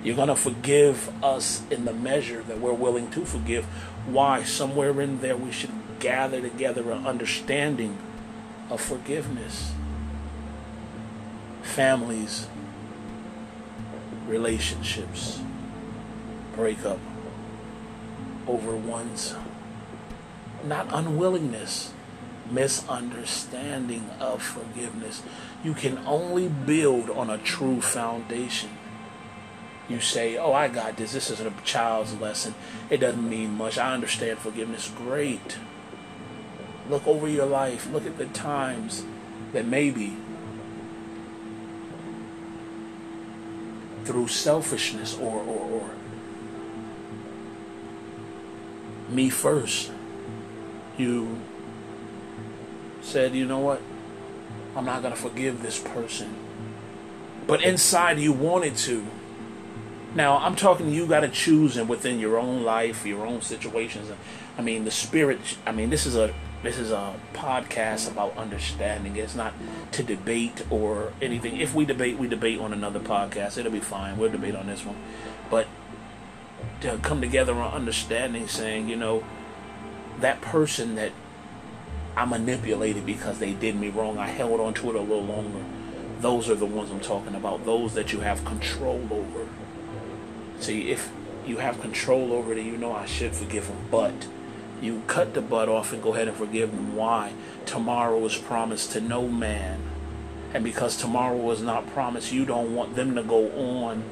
You're 0.04 0.16
going 0.16 0.30
to 0.30 0.36
forgive 0.36 1.12
us 1.24 1.64
in 1.72 1.86
the 1.86 1.94
measure 1.94 2.44
that 2.44 2.60
we're 2.60 2.74
willing 2.74 3.10
to 3.12 3.26
forgive. 3.26 3.66
Why? 4.08 4.44
Somewhere 4.44 5.00
in 5.02 5.20
there, 5.20 5.38
we 5.38 5.52
should 5.52 5.72
gather 6.00 6.42
together 6.42 6.92
an 6.92 7.06
understanding 7.06 7.98
of 8.70 8.82
forgiveness 8.82 9.72
families, 11.76 12.48
relationships 14.28 15.42
break 16.56 16.86
up 16.86 17.00
over 18.48 18.78
one's 18.78 19.36
not 20.64 20.88
unwillingness, 20.90 21.92
misunderstanding 22.50 24.10
of 24.22 24.42
forgiveness. 24.42 25.22
You 25.66 25.74
can 25.74 25.98
only 26.06 26.48
build 26.48 27.10
on 27.10 27.30
a 27.30 27.38
true 27.38 27.82
foundation. 27.82 28.70
You 29.88 30.00
say, 30.00 30.38
Oh, 30.38 30.54
I 30.54 30.68
got 30.68 30.98
this. 30.98 31.14
This 31.14 31.30
is 31.30 31.40
a 31.40 31.52
child's 31.64 32.16
lesson. 32.20 32.56
It 32.90 32.98
doesn't 32.98 33.30
mean 33.30 33.56
much. 33.56 33.78
I 33.78 33.94
understand 33.94 34.40
forgiveness. 34.40 34.92
Great. 34.96 35.58
Look 36.90 37.08
over 37.08 37.28
your 37.28 37.46
life. 37.46 37.92
Look 37.92 38.06
at 38.06 38.18
the 38.18 38.26
times 38.26 39.04
that 39.54 39.66
maybe 39.66 40.18
through 44.06 44.28
selfishness 44.28 45.18
or, 45.18 45.40
or, 45.42 45.82
or 45.82 45.90
me 49.10 49.30
first, 49.30 49.92
you 50.98 51.40
said, 53.02 53.36
you 53.36 53.46
know 53.46 53.60
what? 53.60 53.82
I'm 54.76 54.86
not 54.86 55.02
going 55.02 55.14
to 55.14 55.20
forgive 55.20 55.62
this 55.62 55.80
person. 55.80 56.36
But 57.48 57.64
inside 57.64 58.20
you 58.20 58.34
wanted 58.34 58.76
to. 58.78 59.06
Now, 60.16 60.38
I'm 60.38 60.56
talking 60.56 60.90
you 60.90 61.06
got 61.06 61.20
to 61.20 61.28
choose 61.28 61.76
and 61.76 61.90
within 61.90 62.20
your 62.20 62.38
own 62.38 62.64
life, 62.64 63.06
your 63.06 63.26
own 63.26 63.42
situations. 63.42 64.10
I 64.58 64.62
mean, 64.62 64.86
the 64.86 64.92
spirit, 64.92 65.58
I 65.66 65.74
mean, 65.74 65.90
this 65.90 66.06
is 66.06 66.16
a 66.16 66.34
this 66.64 66.80
is 66.80 66.90
a 66.90 67.14
podcast 67.34 68.10
about 68.10 68.36
understanding. 68.38 69.18
It's 69.18 69.36
not 69.36 69.54
to 69.92 70.02
debate 70.02 70.66
or 70.72 71.14
anything. 71.22 71.58
If 71.58 71.76
we 71.76 71.86
debate, 71.86 72.18
we 72.18 72.28
debate 72.28 72.60
on 72.60 72.74
another 72.74 73.00
podcast. 73.00 73.60
It'll 73.60 73.72
be 73.72 73.80
fine. 73.80 74.18
We'll 74.18 74.32
debate 74.32 74.56
on 74.56 74.66
this 74.66 74.84
one. 74.84 74.96
But 75.52 75.68
to 76.82 76.98
come 77.04 77.22
together 77.22 77.54
on 77.54 77.72
understanding, 77.72 78.48
saying, 78.48 78.90
you 78.90 78.96
know, 78.96 79.24
that 80.20 80.42
person 80.42 80.96
that 80.96 81.12
I 82.16 82.26
manipulated 82.26 83.06
because 83.06 83.38
they 83.38 83.54
did 83.54 83.76
me 83.76 83.90
wrong, 83.90 84.18
I 84.18 84.28
held 84.28 84.60
on 84.60 84.74
to 84.76 84.90
it 84.90 84.96
a 84.96 85.02
little 85.02 85.24
longer. 85.24 85.64
Those 86.22 86.50
are 86.50 86.56
the 86.56 86.66
ones 86.66 86.90
I'm 86.90 87.02
talking 87.02 87.36
about. 87.36 87.66
Those 87.66 87.94
that 87.94 88.12
you 88.12 88.22
have 88.22 88.44
control 88.44 89.08
over. 89.12 89.48
See, 90.60 90.90
if 90.90 91.12
you 91.46 91.58
have 91.58 91.82
control 91.82 92.34
over 92.34 92.54
it, 92.54 92.66
you 92.66 92.78
know 92.78 92.94
I 92.94 93.06
should 93.06 93.34
forgive 93.36 93.68
them, 93.68 93.78
but 93.92 94.14
you 94.82 95.04
cut 95.08 95.34
the 95.34 95.42
butt 95.42 95.70
off 95.70 95.94
and 95.94 96.02
go 96.02 96.14
ahead 96.14 96.28
and 96.28 96.38
forgive 96.38 96.72
them. 96.72 96.96
Why? 96.96 97.34
Tomorrow 97.66 98.24
is 98.26 98.38
promised 98.38 98.92
to 98.94 99.02
no 99.02 99.28
man. 99.28 99.82
And 100.54 100.64
because 100.64 100.96
tomorrow 100.96 101.52
is 101.52 101.62
not 101.62 101.88
promised, 101.88 102.32
you 102.32 102.46
don't 102.46 102.76
want 102.76 102.96
them 102.96 103.16
to 103.16 103.24
go 103.24 103.52
on 103.52 104.04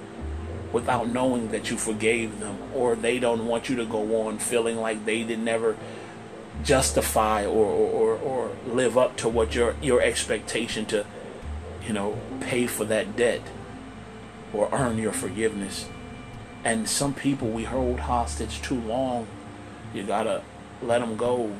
without 0.71 1.07
knowing 1.07 1.51
that 1.51 1.69
you 1.69 1.77
forgave 1.77 2.39
them. 2.39 2.57
Or 2.73 2.95
they 2.95 3.19
don't 3.19 3.47
want 3.47 3.69
you 3.69 3.75
to 3.77 3.85
go 3.85 4.27
on 4.27 4.39
feeling 4.39 4.77
like 4.77 5.05
they 5.05 5.23
did 5.23 5.39
never 5.39 5.77
justify 6.63 7.45
or, 7.45 7.65
or, 7.65 8.15
or, 8.15 8.17
or 8.17 8.51
live 8.67 8.97
up 8.97 9.15
to 9.17 9.29
what 9.29 9.55
your, 9.55 9.75
your 9.81 10.01
expectation 10.01 10.85
to, 10.87 11.05
you 11.85 11.93
know, 11.93 12.19
pay 12.41 12.67
for 12.67 12.85
that 12.85 13.15
debt 13.15 13.41
or 14.53 14.69
earn 14.71 14.97
your 14.97 15.13
forgiveness. 15.13 15.87
And 16.63 16.87
some 16.87 17.13
people 17.13 17.49
we 17.49 17.63
hold 17.63 18.01
hostage 18.01 18.61
too 18.61 18.79
long. 18.79 19.27
You 19.93 20.03
gotta 20.03 20.43
let 20.81 20.99
them 20.99 21.17
go. 21.17 21.53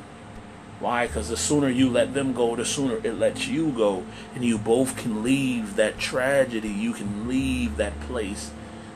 Why? 0.80 1.06
Because 1.06 1.28
the 1.28 1.36
sooner 1.36 1.68
you 1.68 1.88
let 1.88 2.14
them 2.14 2.32
go, 2.32 2.56
the 2.56 2.64
sooner 2.64 2.96
it 3.04 3.14
lets 3.14 3.46
you 3.46 3.70
go. 3.70 4.04
And 4.34 4.44
you 4.44 4.58
both 4.58 4.96
can 4.96 5.22
leave 5.22 5.76
that 5.76 5.98
tragedy. 5.98 6.68
You 6.68 6.92
can 6.92 7.28
leave 7.28 7.76
that 7.76 7.98
place. 8.00 8.50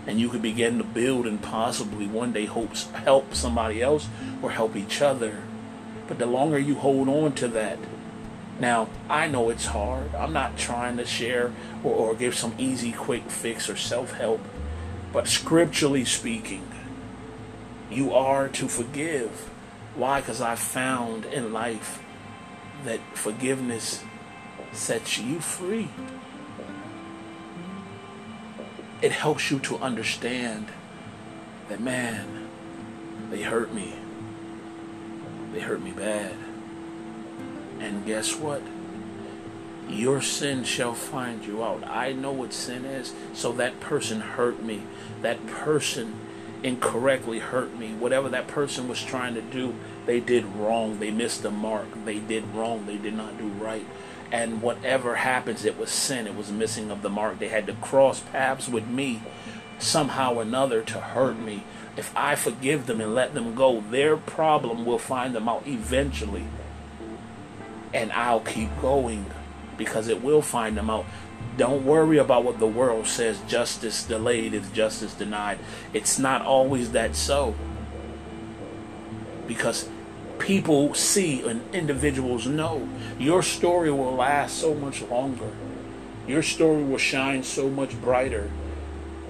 And 0.07 0.19
you 0.19 0.31
can 0.31 0.41
begin 0.41 0.79
to 0.79 0.85
build 0.85 1.27
and 1.27 1.41
possibly 1.41 2.07
one 2.07 2.33
day 2.33 2.47
hopes 2.47 2.91
help 2.91 3.35
somebody 3.35 3.83
else 3.83 4.09
or 4.43 4.51
help 4.51 4.75
each 4.75 5.03
other. 5.03 5.43
But 6.09 6.19
the 6.19 6.27
longer 6.27 6.59
you 6.59 6.77
hold 6.77 7.09
on 7.09 7.33
to 7.35 7.49
that, 7.49 7.79
now 8.59 8.89
I 9.09 9.29
know 9.29 9.51
it's 9.51 9.67
hard. 9.67 10.15
I'm 10.15 10.33
not 10.33 10.57
trying 10.57 10.97
to 10.97 11.05
share 11.05 11.53
or, 11.85 11.93
or 11.93 12.15
give 12.15 12.35
some 12.35 12.55
easy, 12.59 12.93
quick 12.93 13.31
fix 13.31 13.69
or 13.69 13.77
self 13.77 14.13
help. 14.13 14.41
But 15.13 15.27
scripturally 15.29 16.05
speaking, 16.05 16.69
you 17.91 18.13
are 18.13 18.49
to 18.49 18.69
forgive. 18.69 19.31
Why? 19.95 20.21
Because 20.21 20.41
I 20.41 20.55
found 20.55 21.25
in 21.25 21.53
life 21.53 22.03
that 22.85 23.01
forgiveness 23.15 24.05
sets 24.73 25.19
you 25.19 25.41
free. 25.41 25.89
It 29.01 29.13
helps 29.13 29.51
you 29.51 29.59
to 29.61 29.79
understand 29.79 30.69
that, 31.69 31.81
man, 31.81 32.49
they 33.31 33.43
hurt 33.43 33.73
me. 33.73 33.95
They 35.53 35.61
hurt 35.61 35.81
me 35.81 35.93
bad. 35.93 36.35
And 37.81 38.05
guess 38.05 38.35
what? 38.35 38.63
Your 39.89 40.21
sin 40.21 40.65
shall 40.65 40.95
find 40.95 41.45
you 41.45 41.65
out. 41.65 41.83
I 41.89 42.13
know 42.13 42.33
what 42.33 42.53
sin 42.53 42.85
is. 42.85 43.15
So 43.33 43.53
that 43.53 43.81
person 43.81 44.21
hurt 44.21 44.63
me. 44.63 44.83
That 45.23 45.47
person 45.47 46.15
incorrectly 46.63 47.39
hurt 47.39 47.77
me. 47.79 47.95
Whatever 47.95 48.29
that 48.29 48.49
person 48.49 48.89
was 48.89 49.03
trying 49.03 49.35
to 49.35 49.41
do, 49.41 49.75
they 50.07 50.21
did 50.21 50.45
wrong. 50.45 50.99
They 50.99 51.11
missed 51.11 51.43
the 51.43 51.51
mark. 51.51 51.87
They 52.05 52.19
did 52.19 52.45
wrong. 52.55 52.87
They 52.87 52.99
did 52.99 53.15
not 53.15 53.39
do 53.39 53.49
right. 53.49 53.87
And 54.31 54.61
whatever 54.61 55.17
happens, 55.17 55.65
it 55.65 55.79
was 55.79 55.91
sin. 55.91 56.27
It 56.27 56.37
was 56.37 56.53
missing 56.53 56.91
of 56.91 57.03
the 57.03 57.09
mark. 57.09 57.39
They 57.39 57.49
had 57.49 57.67
to 57.67 57.73
cross 57.75 58.21
paths 58.21 58.69
with 58.69 58.87
me 58.87 59.23
somehow 59.79 60.35
or 60.35 60.43
another 60.43 60.83
to 60.83 61.01
hurt 61.01 61.39
me. 61.39 61.65
If 61.97 62.15
I 62.17 62.35
forgive 62.35 62.87
them 62.87 63.01
and 63.01 63.15
let 63.15 63.35
them 63.35 63.55
go, 63.55 63.81
their 63.81 64.17
problem 64.17 64.85
will 64.85 64.99
find 64.99 65.35
them 65.35 65.49
out 65.49 65.67
eventually. 65.67 66.45
And 67.95 68.13
I'll 68.13 68.41
keep 68.41 68.69
going 68.81 69.27
because 69.79 70.09
it 70.09 70.23
will 70.23 70.43
find 70.43 70.77
them 70.77 70.91
out. 70.91 71.07
Don't 71.57 71.87
worry 71.87 72.19
about 72.19 72.45
what 72.45 72.59
the 72.59 72.67
world 72.67 73.07
says 73.07 73.41
justice 73.49 74.03
delayed 74.03 74.53
is 74.53 74.69
justice 74.71 75.15
denied. 75.15 75.59
It's 75.95 76.19
not 76.19 76.43
always 76.43 76.93
that 76.93 77.17
so. 77.17 77.55
Because 79.47 79.89
people 80.39 80.93
see 80.95 81.47
and 81.49 81.63
individuals 81.75 82.47
know 82.47 82.89
your 83.19 83.43
story 83.43 83.91
will 83.91 84.15
last 84.15 84.59
so 84.59 84.75
much 84.75 85.01
longer. 85.03 85.51
Your 86.27 86.43
story 86.43 86.83
will 86.83 86.99
shine 86.99 87.43
so 87.43 87.71
much 87.71 87.99
brighter. 88.01 88.51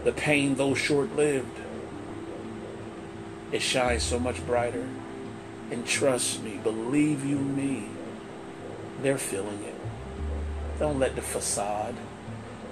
The 0.05 0.12
pain, 0.12 0.57
though 0.57 0.75
short 0.75 1.14
lived, 1.14 1.59
it 3.52 3.62
shines 3.62 4.02
so 4.02 4.19
much 4.19 4.45
brighter. 4.47 4.87
And 5.71 5.87
trust 5.87 6.43
me, 6.43 6.59
believe 6.62 7.25
you 7.25 7.38
me, 7.38 7.88
they're 9.02 9.19
feeling 9.19 9.62
it. 9.64 9.75
Don't 10.79 10.99
let 10.99 11.17
the 11.17 11.23
facade, 11.23 11.97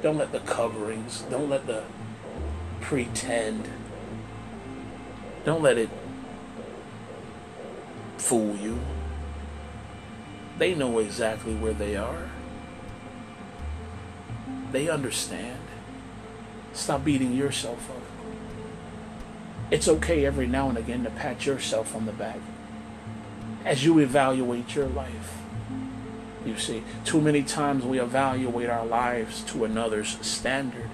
don't 0.03 0.17
let 0.17 0.33
the 0.33 0.41
coverings, 0.41 1.23
don't 1.31 1.51
let 1.51 1.67
the 1.67 1.83
pretend, 2.81 3.69
don't 5.45 5.63
let 5.63 5.77
it 5.77 5.91
fool 8.19 8.57
you. 8.57 8.79
They 10.59 10.75
know 10.75 10.99
exactly 10.99 11.55
where 11.55 11.73
they 11.73 11.97
are. 11.97 12.31
They 14.73 14.89
understand. 14.89 15.61
Stop 16.73 17.05
beating 17.05 17.33
yourself 17.33 17.91
up. 17.91 18.03
It's 19.71 19.89
okay 19.89 20.25
every 20.25 20.47
now 20.47 20.69
and 20.69 20.79
again 20.79 21.05
to 21.05 21.11
pat 21.11 21.45
yourself 21.45 21.95
on 21.97 22.07
the 22.07 22.13
back 22.13 22.39
as 23.65 23.85
you 23.85 23.99
evaluate 23.99 24.75
your 24.75 24.87
life. 24.87 25.46
You 26.47 26.57
see, 26.57 26.85
too 27.05 27.21
many 27.21 27.43
times 27.43 27.85
we 27.85 27.99
evaluate 27.99 28.71
our 28.71 28.87
lives 28.87 29.43
to 29.49 29.65
another's 29.65 30.17
standard 30.25 30.89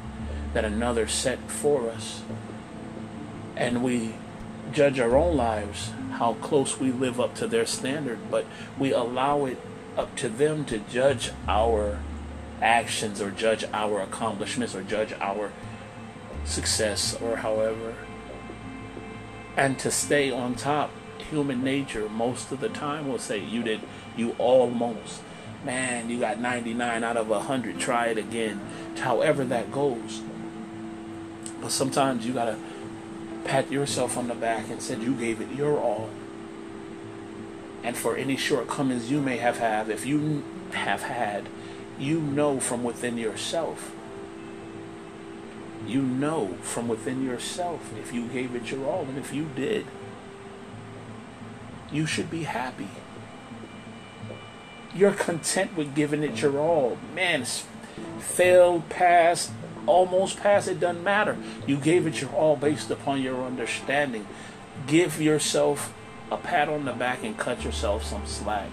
that 0.54 0.64
another 0.64 1.06
set 1.06 1.38
for 1.50 1.90
us. 1.90 2.22
And 3.54 3.82
we 3.82 4.14
judge 4.72 4.98
our 4.98 5.14
own 5.14 5.36
lives, 5.36 5.92
how 6.12 6.34
close 6.34 6.80
we 6.80 6.90
live 6.90 7.20
up 7.20 7.34
to 7.36 7.46
their 7.46 7.66
standard, 7.66 8.18
but 8.30 8.46
we 8.78 8.92
allow 8.92 9.44
it 9.44 9.60
up 9.96 10.16
to 10.16 10.28
them 10.30 10.64
to 10.64 10.78
judge 10.78 11.30
our 11.46 12.00
actions 12.62 13.20
or 13.20 13.30
judge 13.30 13.64
our 13.74 14.00
accomplishments 14.00 14.74
or 14.74 14.82
judge 14.82 15.12
our 15.20 15.52
success 16.44 17.14
or 17.20 17.36
however. 17.36 17.94
And 19.56 19.78
to 19.80 19.90
stay 19.90 20.30
on 20.30 20.54
top, 20.54 20.90
human 21.30 21.62
nature 21.62 22.08
most 22.08 22.50
of 22.52 22.60
the 22.60 22.70
time 22.70 23.08
will 23.08 23.18
say, 23.18 23.38
You 23.38 23.62
did, 23.62 23.80
you 24.16 24.34
almost. 24.38 25.20
Man, 25.64 26.10
you 26.10 26.18
got 26.18 26.40
99 26.40 27.04
out 27.04 27.16
of 27.16 27.28
100, 27.28 27.78
try 27.78 28.06
it 28.06 28.18
again. 28.18 28.60
However 28.98 29.44
that 29.44 29.70
goes. 29.70 30.22
But 31.60 31.70
sometimes 31.70 32.26
you 32.26 32.32
got 32.32 32.46
to 32.46 32.58
pat 33.44 33.70
yourself 33.70 34.16
on 34.16 34.28
the 34.28 34.34
back 34.34 34.68
and 34.70 34.82
said 34.82 35.02
you 35.02 35.14
gave 35.14 35.40
it 35.40 35.50
your 35.52 35.78
all. 35.78 36.10
And 37.84 37.96
for 37.96 38.16
any 38.16 38.36
shortcomings 38.36 39.10
you 39.10 39.20
may 39.20 39.36
have 39.38 39.58
had, 39.58 39.88
if 39.88 40.06
you 40.06 40.44
have 40.72 41.02
had, 41.02 41.48
you 41.98 42.20
know 42.20 42.58
from 42.58 42.82
within 42.82 43.16
yourself. 43.16 43.92
You 45.86 46.02
know 46.02 46.54
from 46.62 46.88
within 46.88 47.24
yourself 47.24 47.92
if 47.98 48.12
you 48.12 48.26
gave 48.26 48.54
it 48.54 48.70
your 48.70 48.86
all. 48.88 49.02
And 49.02 49.18
if 49.18 49.32
you 49.32 49.48
did, 49.56 49.86
you 51.90 52.06
should 52.06 52.30
be 52.30 52.44
happy. 52.44 52.88
You're 54.94 55.12
content 55.12 55.76
with 55.76 55.94
giving 55.94 56.22
it 56.22 56.42
your 56.42 56.58
all. 56.58 56.98
Man, 57.14 57.46
failed, 58.18 58.88
passed, 58.88 59.52
almost 59.86 60.38
passed, 60.38 60.68
it 60.68 60.80
doesn't 60.80 61.02
matter. 61.02 61.36
You 61.66 61.76
gave 61.76 62.06
it 62.06 62.20
your 62.20 62.30
all 62.30 62.56
based 62.56 62.90
upon 62.90 63.22
your 63.22 63.42
understanding. 63.42 64.26
Give 64.86 65.20
yourself 65.20 65.94
a 66.30 66.36
pat 66.36 66.68
on 66.68 66.84
the 66.84 66.92
back 66.92 67.22
and 67.24 67.36
cut 67.36 67.64
yourself 67.64 68.04
some 68.04 68.26
slack. 68.26 68.70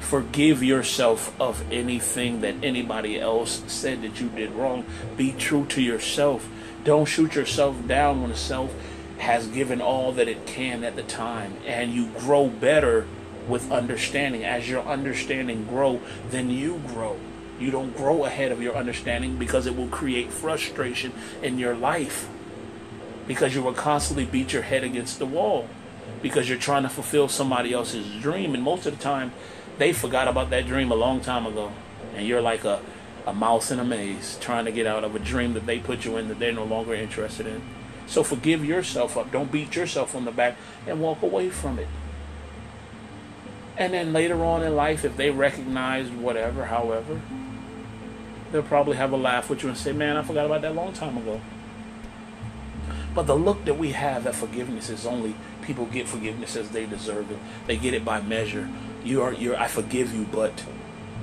Forgive 0.00 0.62
yourself 0.62 1.38
of 1.40 1.64
anything 1.72 2.40
that 2.42 2.54
anybody 2.62 3.18
else 3.18 3.62
said 3.66 4.02
that 4.02 4.20
you 4.20 4.28
did 4.28 4.52
wrong. 4.52 4.84
Be 5.16 5.32
true 5.32 5.66
to 5.66 5.82
yourself. 5.82 6.48
Don't 6.84 7.06
shoot 7.06 7.34
yourself 7.34 7.86
down 7.88 8.22
when 8.22 8.34
self 8.36 8.72
has 9.18 9.48
given 9.48 9.80
all 9.80 10.12
that 10.12 10.28
it 10.28 10.46
can 10.46 10.84
at 10.84 10.94
the 10.94 11.02
time. 11.02 11.56
And 11.66 11.92
you 11.92 12.06
grow 12.18 12.48
better 12.48 13.06
with 13.48 13.70
understanding. 13.70 14.44
As 14.44 14.68
your 14.68 14.82
understanding 14.82 15.64
grow, 15.64 16.00
then 16.30 16.50
you 16.50 16.80
grow. 16.86 17.18
You 17.58 17.70
don't 17.70 17.96
grow 17.96 18.24
ahead 18.24 18.52
of 18.52 18.60
your 18.60 18.76
understanding 18.76 19.36
because 19.36 19.66
it 19.66 19.76
will 19.76 19.88
create 19.88 20.30
frustration 20.30 21.12
in 21.42 21.58
your 21.58 21.74
life. 21.74 22.28
Because 23.26 23.54
you 23.54 23.62
will 23.62 23.72
constantly 23.72 24.24
beat 24.24 24.52
your 24.52 24.62
head 24.62 24.84
against 24.84 25.18
the 25.18 25.26
wall. 25.26 25.68
Because 26.22 26.48
you're 26.48 26.58
trying 26.58 26.82
to 26.82 26.88
fulfill 26.88 27.28
somebody 27.28 27.72
else's 27.72 28.20
dream. 28.20 28.54
And 28.54 28.62
most 28.62 28.86
of 28.86 28.96
the 28.96 29.02
time, 29.02 29.32
they 29.78 29.92
forgot 29.92 30.28
about 30.28 30.50
that 30.50 30.66
dream 30.66 30.90
a 30.90 30.94
long 30.94 31.20
time 31.20 31.46
ago. 31.46 31.72
And 32.14 32.26
you're 32.26 32.42
like 32.42 32.64
a, 32.64 32.80
a 33.26 33.32
mouse 33.32 33.70
in 33.70 33.80
a 33.80 33.84
maze 33.84 34.38
trying 34.40 34.66
to 34.66 34.72
get 34.72 34.86
out 34.86 35.02
of 35.02 35.14
a 35.14 35.18
dream 35.18 35.54
that 35.54 35.66
they 35.66 35.78
put 35.78 36.04
you 36.04 36.16
in 36.16 36.28
that 36.28 36.38
they're 36.38 36.52
no 36.52 36.64
longer 36.64 36.94
interested 36.94 37.46
in. 37.46 37.62
So 38.06 38.22
forgive 38.22 38.64
yourself 38.64 39.16
up. 39.16 39.32
Don't 39.32 39.50
beat 39.50 39.74
yourself 39.74 40.14
on 40.14 40.24
the 40.24 40.30
back 40.30 40.56
and 40.86 41.00
walk 41.00 41.22
away 41.22 41.50
from 41.50 41.78
it. 41.78 41.88
And 43.78 43.92
then 43.92 44.12
later 44.12 44.42
on 44.42 44.62
in 44.62 44.74
life, 44.74 45.04
if 45.04 45.16
they 45.16 45.30
recognize 45.30 46.10
whatever, 46.10 46.64
however, 46.64 47.20
they'll 48.50 48.62
probably 48.62 48.96
have 48.96 49.12
a 49.12 49.16
laugh 49.16 49.50
with 49.50 49.62
you 49.62 49.68
and 49.68 49.76
say, 49.76 49.92
Man, 49.92 50.16
I 50.16 50.22
forgot 50.22 50.46
about 50.46 50.62
that 50.62 50.74
long 50.74 50.92
time 50.92 51.16
ago. 51.18 51.40
But 53.14 53.26
the 53.26 53.34
look 53.34 53.64
that 53.64 53.78
we 53.78 53.92
have 53.92 54.26
at 54.26 54.34
forgiveness 54.34 54.90
is 54.90 55.06
only 55.06 55.34
people 55.62 55.86
get 55.86 56.06
forgiveness 56.06 56.54
as 56.54 56.70
they 56.70 56.86
deserve 56.86 57.30
it. 57.30 57.38
They 57.66 57.76
get 57.76 57.94
it 57.94 58.04
by 58.04 58.20
measure. 58.20 58.68
You 59.04 59.22
are 59.22 59.32
you're 59.32 59.56
I 59.56 59.68
forgive 59.68 60.14
you, 60.14 60.26
but 60.30 60.64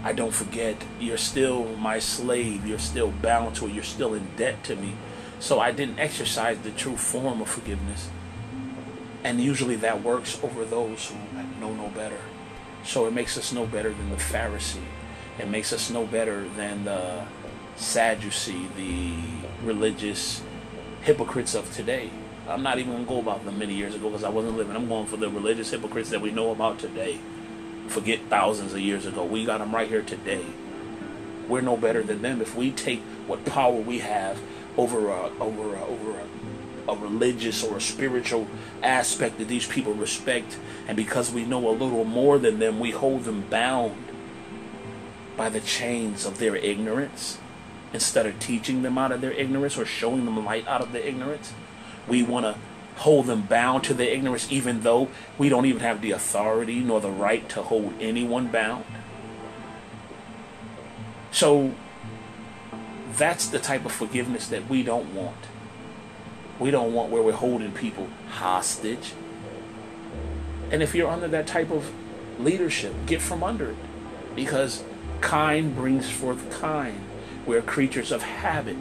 I 0.04 0.14
don't 0.14 0.34
forget. 0.34 0.76
You're 1.00 1.18
still 1.18 1.76
my 1.78 2.00
slave. 2.00 2.66
You're 2.66 2.80
still 2.80 3.12
bound 3.12 3.56
to 3.58 3.68
it. 3.68 3.74
You're 3.74 3.84
still 3.84 4.14
in 4.14 4.28
debt 4.36 4.64
to 4.66 4.76
me. 4.76 4.94
So 5.40 5.60
I 5.60 5.72
didn't 5.72 6.00
exercise 6.00 6.58
the 6.60 6.72
true 6.72 6.98
form 6.98 7.42
of 7.42 7.50
forgiveness. 7.50 8.10
And 9.24 9.40
usually 9.40 9.76
that 9.78 10.04
works 10.04 10.38
over 10.44 10.66
those 10.66 11.10
who 11.10 11.16
know 11.60 11.74
no 11.74 11.90
better. 11.90 12.20
So 12.84 13.06
it 13.06 13.14
makes 13.14 13.38
us 13.38 13.54
no 13.54 13.66
better 13.66 13.90
than 13.90 14.10
the 14.10 14.18
Pharisee. 14.18 14.84
It 15.40 15.48
makes 15.48 15.74
us 15.74 15.90
no 15.90 16.06
better 16.06 16.48
than 16.50 16.86
the 16.86 17.24
Sadducee, 17.76 18.68
the 18.76 19.14
religious 19.66 20.42
hypocrites 21.02 21.56
of 21.56 21.74
today. 21.74 22.10
I'm 22.48 22.62
not 22.62 22.78
even 22.78 22.92
going 22.92 23.06
to 23.06 23.10
go 23.10 23.20
about 23.20 23.46
them 23.46 23.58
many 23.58 23.74
years 23.74 23.96
ago 23.96 24.10
because 24.10 24.24
I 24.24 24.30
wasn't 24.30 24.58
living. 24.58 24.76
I'm 24.76 24.88
going 24.88 25.08
for 25.08 25.18
the 25.18 25.30
religious 25.30 25.72
hypocrites 25.72 26.10
that 26.10 26.22
we 26.22 26.32
know 26.32 26.52
about 26.52 26.78
today. 26.78 27.20
Forget 27.88 28.20
thousands 28.30 28.74
of 28.74 28.80
years 28.80 29.06
ago. 29.06 29.24
We 29.24 29.46
got 29.46 29.60
them 29.60 29.74
right 29.74 29.88
here 29.88 30.02
today. 30.02 30.46
We're 31.48 31.62
no 31.62 31.78
better 31.78 32.04
than 32.04 32.22
them 32.22 32.42
if 32.42 32.56
we 32.56 32.72
take 32.72 33.02
what 33.28 33.46
power 33.46 33.76
we 33.76 34.00
have 34.00 34.40
over 34.78 35.10
a, 35.10 35.30
over 35.40 35.76
a, 35.76 35.86
over 35.86 36.12
a 36.20 36.24
a 36.88 36.96
religious 36.96 37.64
or 37.64 37.78
a 37.78 37.82
spiritual 37.82 38.48
aspect 38.82 39.38
that 39.38 39.48
these 39.48 39.68
people 39.68 39.94
respect, 39.94 40.58
and 40.88 40.98
because 40.98 41.32
we 41.32 41.46
know 41.46 41.70
a 41.70 41.72
little 41.72 42.04
more 42.04 42.38
than 42.38 42.60
them, 42.60 42.80
we 42.80 42.92
hold 42.92 43.24
them 43.24 43.42
bound 43.50 43.96
by 45.38 45.50
the 45.50 45.62
chains 45.62 46.26
of 46.26 46.38
their 46.38 46.56
ignorance 46.56 47.38
instead 47.94 48.26
of 48.26 48.40
teaching 48.40 48.82
them 48.82 48.98
out 48.98 49.12
of 49.12 49.22
their 49.22 49.32
ignorance 49.32 49.78
or 49.78 49.86
showing 49.86 50.26
them 50.26 50.44
light 50.44 50.68
out 50.68 50.82
of 50.82 50.92
their 50.92 51.04
ignorance. 51.04 51.54
We 52.08 52.24
want 52.24 52.46
to 52.46 52.56
hold 52.98 53.28
them 53.28 53.44
bound 53.44 53.84
to 53.86 53.94
their 53.94 54.10
ignorance, 54.10 54.52
even 54.52 54.82
though 54.82 55.10
we 55.38 55.50
don't 55.50 55.66
even 55.66 55.82
have 55.82 56.02
the 56.02 56.12
authority 56.12 56.80
nor 56.80 57.02
the 57.02 57.10
right 57.10 57.48
to 57.50 57.64
hold 57.64 57.94
anyone 58.00 58.48
bound. 58.48 58.86
So 61.32 61.74
that's 63.18 63.48
the 63.48 63.60
type 63.60 63.86
of 63.86 63.92
forgiveness 63.92 64.48
that 64.48 64.70
we 64.70 64.84
don't 64.84 65.14
want. 65.14 65.38
We 66.60 66.72
don't 66.72 66.94
want 66.94 67.10
where 67.10 67.22
we're 67.22 67.34
holding 67.34 67.72
people 67.72 68.08
hostage. 68.30 69.14
And 70.72 70.82
if 70.82 70.96
you're 70.96 71.10
under 71.10 71.28
that 71.28 71.48
type 71.48 71.72
of 71.72 71.92
leadership, 72.40 72.94
get 73.06 73.22
from 73.22 73.44
under 73.44 73.72
it. 73.72 73.78
Because 74.36 74.84
kind 75.22 75.76
brings 75.76 76.10
forth 76.10 76.50
kind. 76.60 77.02
We're 77.46 77.62
creatures 77.62 78.12
of 78.12 78.24
habit. 78.24 78.78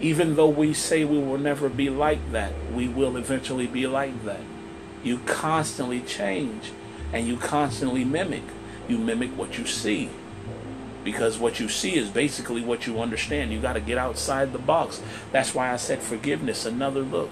Even 0.00 0.36
though 0.36 0.48
we 0.48 0.74
say 0.74 1.04
we 1.04 1.18
will 1.18 1.38
never 1.38 1.68
be 1.68 1.88
like 1.88 2.32
that, 2.32 2.52
we 2.72 2.88
will 2.88 3.16
eventually 3.16 3.66
be 3.66 3.86
like 3.86 4.24
that. 4.24 4.40
You 5.02 5.18
constantly 5.18 6.00
change 6.00 6.72
and 7.12 7.26
you 7.26 7.36
constantly 7.36 8.04
mimic. 8.04 8.42
You 8.88 8.98
mimic 8.98 9.30
what 9.36 9.58
you 9.58 9.66
see. 9.66 10.10
Because 11.04 11.38
what 11.38 11.60
you 11.60 11.68
see 11.68 11.96
is 11.96 12.08
basically 12.08 12.62
what 12.62 12.86
you 12.86 13.00
understand. 13.00 13.52
You 13.52 13.60
got 13.60 13.74
to 13.74 13.80
get 13.80 13.98
outside 13.98 14.52
the 14.52 14.58
box. 14.58 15.02
That's 15.30 15.54
why 15.54 15.70
I 15.70 15.76
said 15.76 16.00
forgiveness, 16.00 16.64
another 16.64 17.02
look. 17.02 17.30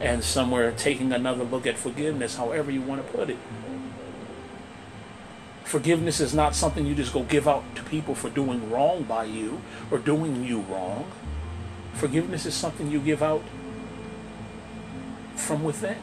And 0.00 0.22
somewhere 0.22 0.70
taking 0.72 1.12
another 1.12 1.42
look 1.42 1.66
at 1.66 1.76
forgiveness, 1.76 2.36
however 2.36 2.70
you 2.70 2.82
want 2.82 3.04
to 3.04 3.12
put 3.12 3.28
it. 3.28 3.38
Forgiveness 5.64 6.20
is 6.20 6.32
not 6.32 6.54
something 6.54 6.86
you 6.86 6.94
just 6.94 7.12
go 7.12 7.24
give 7.24 7.48
out 7.48 7.64
to 7.74 7.82
people 7.82 8.14
for 8.14 8.30
doing 8.30 8.70
wrong 8.70 9.02
by 9.02 9.24
you 9.24 9.60
or 9.90 9.98
doing 9.98 10.44
you 10.44 10.60
wrong. 10.60 11.10
Forgiveness 11.94 12.46
is 12.46 12.54
something 12.54 12.88
you 12.88 13.00
give 13.00 13.20
out 13.20 13.42
from 15.34 15.64
within. 15.64 15.96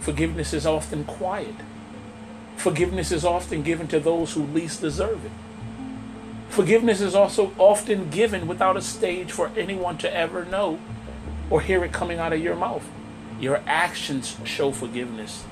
Forgiveness 0.00 0.52
is 0.52 0.66
often 0.66 1.04
quiet. 1.04 1.54
Forgiveness 2.60 3.10
is 3.10 3.24
often 3.24 3.62
given 3.62 3.88
to 3.88 3.98
those 3.98 4.34
who 4.34 4.42
least 4.42 4.82
deserve 4.82 5.24
it. 5.24 5.32
Forgiveness 6.50 7.00
is 7.00 7.14
also 7.14 7.54
often 7.56 8.10
given 8.10 8.46
without 8.46 8.76
a 8.76 8.82
stage 8.82 9.32
for 9.32 9.50
anyone 9.56 9.96
to 9.96 10.14
ever 10.14 10.44
know 10.44 10.78
or 11.48 11.62
hear 11.62 11.82
it 11.86 11.92
coming 11.92 12.18
out 12.18 12.34
of 12.34 12.42
your 12.42 12.54
mouth. 12.54 12.86
Your 13.40 13.62
actions 13.66 14.36
show 14.44 14.72
forgiveness. 14.72 15.44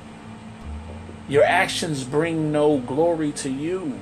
Your 1.31 1.45
actions 1.45 2.05
bring 2.05 2.53
no 2.53 2.77
glory 2.77 3.33
to 3.33 3.49
you. 3.49 4.01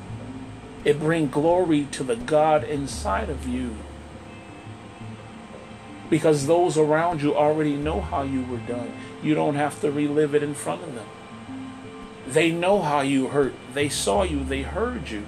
It 0.84 0.98
brings 0.98 1.30
glory 1.30 1.84
to 1.92 2.02
the 2.02 2.16
God 2.16 2.64
inside 2.64 3.30
of 3.30 3.46
you. 3.46 3.76
Because 6.10 6.48
those 6.48 6.76
around 6.76 7.22
you 7.22 7.36
already 7.36 7.76
know 7.76 8.00
how 8.00 8.22
you 8.22 8.42
were 8.46 8.58
done. 8.58 8.92
You 9.22 9.36
don't 9.36 9.54
have 9.54 9.80
to 9.82 9.92
relive 9.92 10.34
it 10.34 10.42
in 10.42 10.54
front 10.54 10.82
of 10.82 10.96
them. 10.96 11.06
They 12.26 12.50
know 12.50 12.80
how 12.80 13.00
you 13.00 13.28
hurt. 13.28 13.54
They 13.72 13.88
saw 13.88 14.22
you. 14.22 14.44
They 14.44 14.62
heard 14.62 15.08
you. 15.10 15.26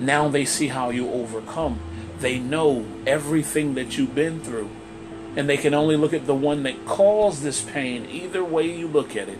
Now 0.00 0.28
they 0.28 0.44
see 0.44 0.68
how 0.68 0.90
you 0.90 1.10
overcome. 1.10 1.78
They 2.18 2.38
know 2.38 2.86
everything 3.06 3.74
that 3.74 3.96
you've 3.96 4.14
been 4.14 4.40
through. 4.40 4.70
And 5.36 5.48
they 5.48 5.56
can 5.56 5.72
only 5.72 5.96
look 5.96 6.12
at 6.12 6.26
the 6.26 6.34
one 6.34 6.64
that 6.64 6.84
caused 6.84 7.42
this 7.42 7.62
pain, 7.62 8.06
either 8.10 8.44
way 8.44 8.70
you 8.70 8.86
look 8.86 9.16
at 9.16 9.28
it 9.28 9.38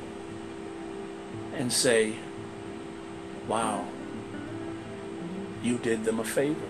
and 1.55 1.73
say, 1.73 2.15
wow, 3.47 3.87
you 5.63 5.79
did 5.79 6.05
them 6.05 6.19
a 6.19 6.25
favor. 6.25 6.61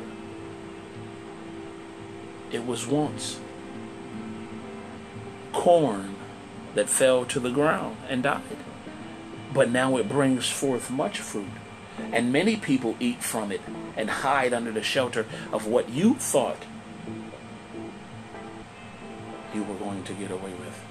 It 2.50 2.66
was 2.66 2.86
once 2.86 3.38
corn 5.52 6.16
that 6.74 6.88
fell 6.88 7.24
to 7.26 7.40
the 7.40 7.50
ground 7.50 7.96
and 8.08 8.22
died. 8.22 8.42
But 9.52 9.70
now 9.70 9.96
it 9.96 10.08
brings 10.08 10.48
forth 10.48 10.90
much 10.90 11.18
fruit. 11.18 11.50
And 12.12 12.32
many 12.32 12.56
people 12.56 12.96
eat 12.98 13.22
from 13.22 13.52
it 13.52 13.60
and 13.96 14.08
hide 14.08 14.52
under 14.52 14.72
the 14.72 14.82
shelter 14.82 15.26
of 15.52 15.66
what 15.66 15.90
you 15.90 16.14
thought 16.14 16.64
you 19.54 19.62
were 19.62 19.74
going 19.74 20.02
to 20.04 20.14
get 20.14 20.30
away 20.30 20.52
with. 20.52 20.82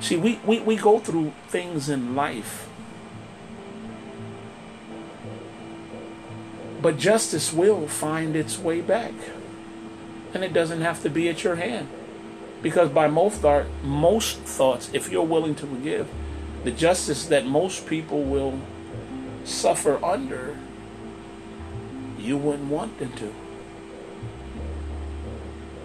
See, 0.00 0.16
we, 0.16 0.40
we, 0.44 0.60
we 0.60 0.76
go 0.76 0.98
through 0.98 1.32
things 1.48 1.88
in 1.88 2.16
life. 2.16 2.68
But 6.82 6.98
justice 6.98 7.52
will 7.52 7.86
find 7.86 8.34
its 8.34 8.58
way 8.58 8.80
back. 8.80 9.12
And 10.32 10.42
it 10.42 10.52
doesn't 10.52 10.80
have 10.80 11.02
to 11.02 11.10
be 11.10 11.28
at 11.28 11.44
your 11.44 11.56
hand. 11.56 11.88
Because 12.62 12.90
by 12.90 13.06
most, 13.06 13.40
thought, 13.40 13.66
most 13.82 14.38
thoughts, 14.38 14.90
if 14.92 15.10
you're 15.10 15.22
willing 15.22 15.54
to 15.56 15.66
forgive, 15.66 16.08
the 16.64 16.70
justice 16.70 17.26
that 17.26 17.46
most 17.46 17.86
people 17.86 18.22
will 18.22 18.60
suffer 19.44 20.02
under, 20.04 20.56
you 22.18 22.36
wouldn't 22.36 22.70
want 22.70 22.98
them 22.98 23.12
to. 23.14 23.34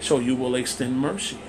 So 0.02 0.20
you 0.20 0.36
will 0.36 0.56
extend 0.56 1.00
mercy 1.00 1.40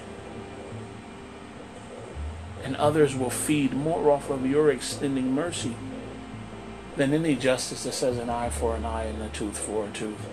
and 2.67 2.75
others 2.77 3.15
will 3.15 3.31
feed 3.31 3.73
more 3.73 4.11
off 4.11 4.29
of 4.29 4.45
your 4.45 4.73
extending 4.73 5.33
mercy 5.33 5.77
than 6.97 7.15
any 7.15 7.37
justice 7.37 7.85
that 7.85 7.95
says 7.95 8.19
an 8.19 8.29
eye 8.29 8.51
for 8.51 8.75
an 8.75 8.85
eye 8.85 9.05
and 9.05 9.23
a 9.23 9.29
tooth 9.29 9.57
for 9.57 9.87
a 9.87 9.91
tooth. 9.93 10.29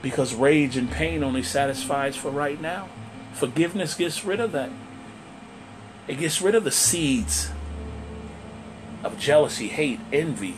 Because 0.00 0.34
rage 0.34 0.76
and 0.76 0.90
pain 0.90 1.22
only 1.22 1.42
satisfies 1.42 2.16
for 2.16 2.30
right 2.30 2.60
now. 2.60 2.88
Forgiveness 3.32 3.94
gets 3.94 4.24
rid 4.24 4.40
of 4.40 4.52
that. 4.52 4.70
It 6.06 6.18
gets 6.18 6.40
rid 6.40 6.54
of 6.54 6.64
the 6.64 6.70
seeds 6.70 7.50
of 9.04 9.18
jealousy, 9.18 9.68
hate, 9.68 10.00
envy, 10.12 10.54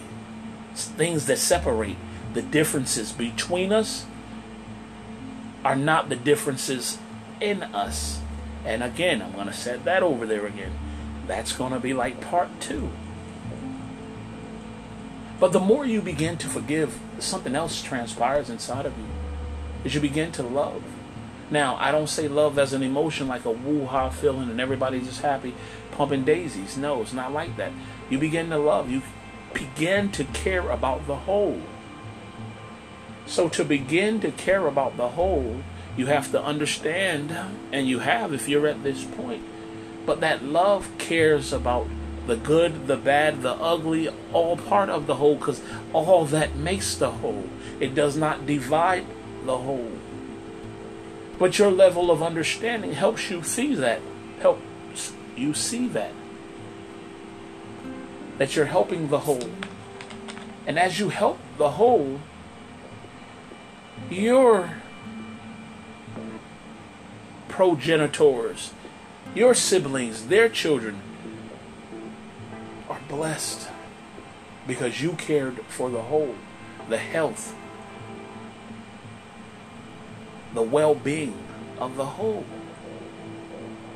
things 0.74 1.26
that 1.26 1.38
separate. 1.38 1.96
The 2.32 2.42
differences 2.42 3.12
between 3.12 3.72
us 3.72 4.06
are 5.64 5.76
not 5.76 6.08
the 6.08 6.16
differences 6.16 6.98
in 7.40 7.62
us. 7.62 8.20
And 8.64 8.82
again, 8.82 9.22
I'm 9.22 9.32
going 9.32 9.46
to 9.46 9.52
set 9.52 9.84
that 9.84 10.02
over 10.02 10.26
there 10.26 10.46
again. 10.46 10.72
That's 11.26 11.52
going 11.52 11.72
to 11.72 11.80
be 11.80 11.92
like 11.92 12.20
part 12.20 12.48
two. 12.60 12.90
But 15.40 15.52
the 15.52 15.60
more 15.60 15.86
you 15.86 16.02
begin 16.02 16.36
to 16.38 16.48
forgive, 16.48 16.98
something 17.18 17.54
else 17.56 17.82
transpires 17.82 18.50
inside 18.50 18.86
of 18.86 18.96
you. 18.96 19.06
Is 19.84 19.94
you 19.94 20.00
begin 20.00 20.32
to 20.32 20.42
love. 20.42 20.82
Now, 21.50 21.76
I 21.76 21.90
don't 21.90 22.08
say 22.08 22.28
love 22.28 22.58
as 22.58 22.72
an 22.72 22.82
emotion 22.82 23.26
like 23.26 23.44
a 23.44 23.50
woo-ha 23.50 24.10
feeling 24.10 24.50
and 24.50 24.60
everybody's 24.60 25.06
just 25.06 25.22
happy 25.22 25.54
pumping 25.92 26.24
daisies. 26.24 26.76
No, 26.76 27.02
it's 27.02 27.12
not 27.12 27.32
like 27.32 27.56
that. 27.56 27.72
You 28.08 28.18
begin 28.18 28.50
to 28.50 28.58
love. 28.58 28.88
You 28.88 29.02
begin 29.52 30.10
to 30.12 30.24
care 30.24 30.70
about 30.70 31.06
the 31.06 31.16
whole. 31.16 31.60
So 33.26 33.48
to 33.50 33.64
begin 33.64 34.20
to 34.20 34.30
care 34.30 34.66
about 34.66 34.96
the 34.96 35.10
whole, 35.10 35.62
you 35.96 36.06
have 36.06 36.30
to 36.32 36.42
understand, 36.42 37.36
and 37.72 37.86
you 37.86 37.98
have 38.00 38.32
if 38.32 38.48
you're 38.48 38.66
at 38.66 38.82
this 38.82 39.04
point, 39.04 39.42
but 40.06 40.20
that 40.20 40.44
love 40.44 40.90
cares 40.98 41.52
about 41.52 41.86
the 42.26 42.36
good, 42.36 42.86
the 42.86 42.96
bad, 42.96 43.42
the 43.42 43.54
ugly, 43.54 44.08
all 44.32 44.56
part 44.56 44.88
of 44.88 45.06
the 45.06 45.16
whole, 45.16 45.36
because 45.36 45.62
all 45.92 46.24
that 46.26 46.56
makes 46.56 46.94
the 46.94 47.10
whole. 47.10 47.48
It 47.78 47.94
does 47.94 48.16
not 48.16 48.46
divide 48.46 49.04
the 49.44 49.58
whole. 49.58 49.92
But 51.38 51.58
your 51.58 51.70
level 51.70 52.10
of 52.10 52.22
understanding 52.22 52.92
helps 52.92 53.30
you 53.30 53.42
see 53.42 53.74
that. 53.74 54.00
Helps 54.40 55.12
you 55.36 55.54
see 55.54 55.88
that. 55.88 56.12
That 58.38 58.56
you're 58.56 58.66
helping 58.66 59.08
the 59.08 59.20
whole. 59.20 59.50
And 60.66 60.78
as 60.78 60.98
you 60.98 61.08
help 61.08 61.38
the 61.56 61.70
whole, 61.70 62.20
you're 64.10 64.74
progenitors, 67.48 68.72
your 69.34 69.54
siblings, 69.54 70.28
their 70.28 70.48
children 70.48 71.00
are 72.88 73.00
blessed 73.08 73.68
because 74.66 75.02
you 75.02 75.12
cared 75.12 75.58
for 75.66 75.90
the 75.90 76.02
whole, 76.02 76.34
the 76.88 76.98
health, 76.98 77.54
the 80.54 80.62
well 80.62 80.94
being 80.94 81.38
of 81.78 81.96
the 81.96 82.06
whole. 82.06 82.44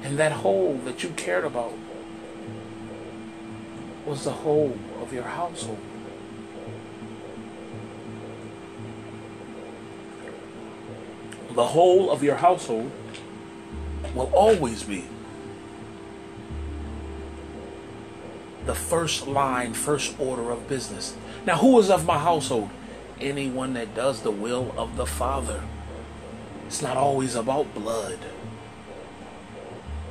And 0.02 0.18
that 0.18 0.32
whole 0.32 0.74
that 0.84 1.02
you 1.02 1.10
cared 1.10 1.44
about 1.44 1.72
was 4.04 4.24
the 4.24 4.32
whole 4.32 4.78
of 5.00 5.12
your 5.12 5.24
household. 5.24 5.80
the 11.54 11.66
whole 11.66 12.10
of 12.10 12.22
your 12.22 12.34
household 12.34 12.90
will 14.14 14.30
always 14.34 14.82
be 14.82 15.04
the 18.66 18.74
first 18.74 19.26
line, 19.26 19.74
first 19.74 20.18
order 20.18 20.50
of 20.50 20.68
business. 20.68 21.14
Now, 21.46 21.58
who 21.58 21.78
is 21.78 21.90
of 21.90 22.06
my 22.06 22.18
household? 22.18 22.70
Anyone 23.20 23.74
that 23.74 23.94
does 23.94 24.22
the 24.22 24.30
will 24.30 24.74
of 24.76 24.96
the 24.96 25.06
Father. 25.06 25.62
It's 26.74 26.82
not 26.82 26.96
always 26.96 27.36
about 27.36 27.72
blood. 27.72 28.18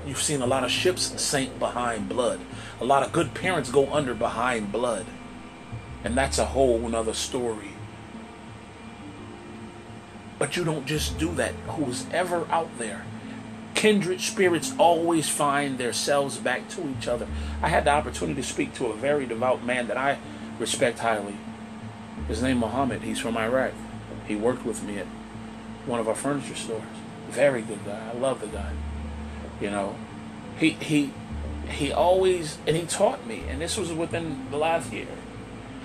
You've 0.08 0.22
seen 0.22 0.42
a 0.42 0.48
lot 0.48 0.64
of 0.64 0.72
ships 0.72 1.22
sink 1.22 1.60
behind 1.60 2.08
blood. 2.08 2.40
A 2.80 2.86
lot 2.86 3.04
of 3.04 3.12
good 3.12 3.34
parents 3.34 3.70
go 3.70 3.92
under 3.92 4.14
behind 4.14 4.72
blood. 4.72 5.06
And 6.06 6.16
that's 6.18 6.40
a 6.40 6.46
whole 6.46 6.80
nother 6.80 7.14
story. 7.14 7.72
But 10.40 10.56
you 10.56 10.64
don't 10.64 10.86
just 10.86 11.18
do 11.18 11.36
that. 11.36 11.52
Who's 11.68 12.06
ever 12.14 12.48
out 12.50 12.78
there? 12.78 13.04
Kindred 13.76 14.22
spirits 14.22 14.74
always 14.80 15.28
find 15.28 15.78
themselves 15.78 16.38
back 16.38 16.70
to 16.70 16.90
each 16.98 17.10
other. 17.10 17.28
I 17.62 17.68
had 17.68 17.84
the 17.84 17.92
opportunity 17.92 18.42
to 18.42 18.48
speak 18.48 18.74
to 18.76 18.86
a 18.86 18.96
very 18.96 19.26
devout 19.26 19.66
man 19.66 19.88
that 19.88 19.98
I 19.98 20.18
respect 20.60 21.00
highly. 21.00 21.36
His 22.30 22.42
name 22.42 22.56
is 22.56 22.62
Muhammad. 22.62 23.02
He's 23.02 23.20
from 23.20 23.36
Iraq. 23.36 23.74
He 24.26 24.38
worked 24.38 24.66
with 24.66 24.82
me 24.82 25.00
at 25.00 25.08
one 25.86 26.00
of 26.00 26.08
our 26.08 26.16
furniture 26.16 26.56
stores. 26.56 26.82
Very 27.30 27.62
good 27.62 27.84
guy. 27.86 28.10
I 28.14 28.18
love 28.18 28.42
the 28.42 28.48
guy. 28.48 28.72
You 29.62 29.72
know, 29.72 29.96
he 30.58 30.72
he 30.72 31.14
he 31.70 31.92
always 31.92 32.58
and 32.68 32.76
he 32.76 32.86
taught 32.86 33.26
me, 33.26 33.44
and 33.50 33.62
this 33.62 33.78
was 33.78 33.92
within 33.92 34.48
the 34.52 34.58
last 34.58 34.92
year. 34.92 35.08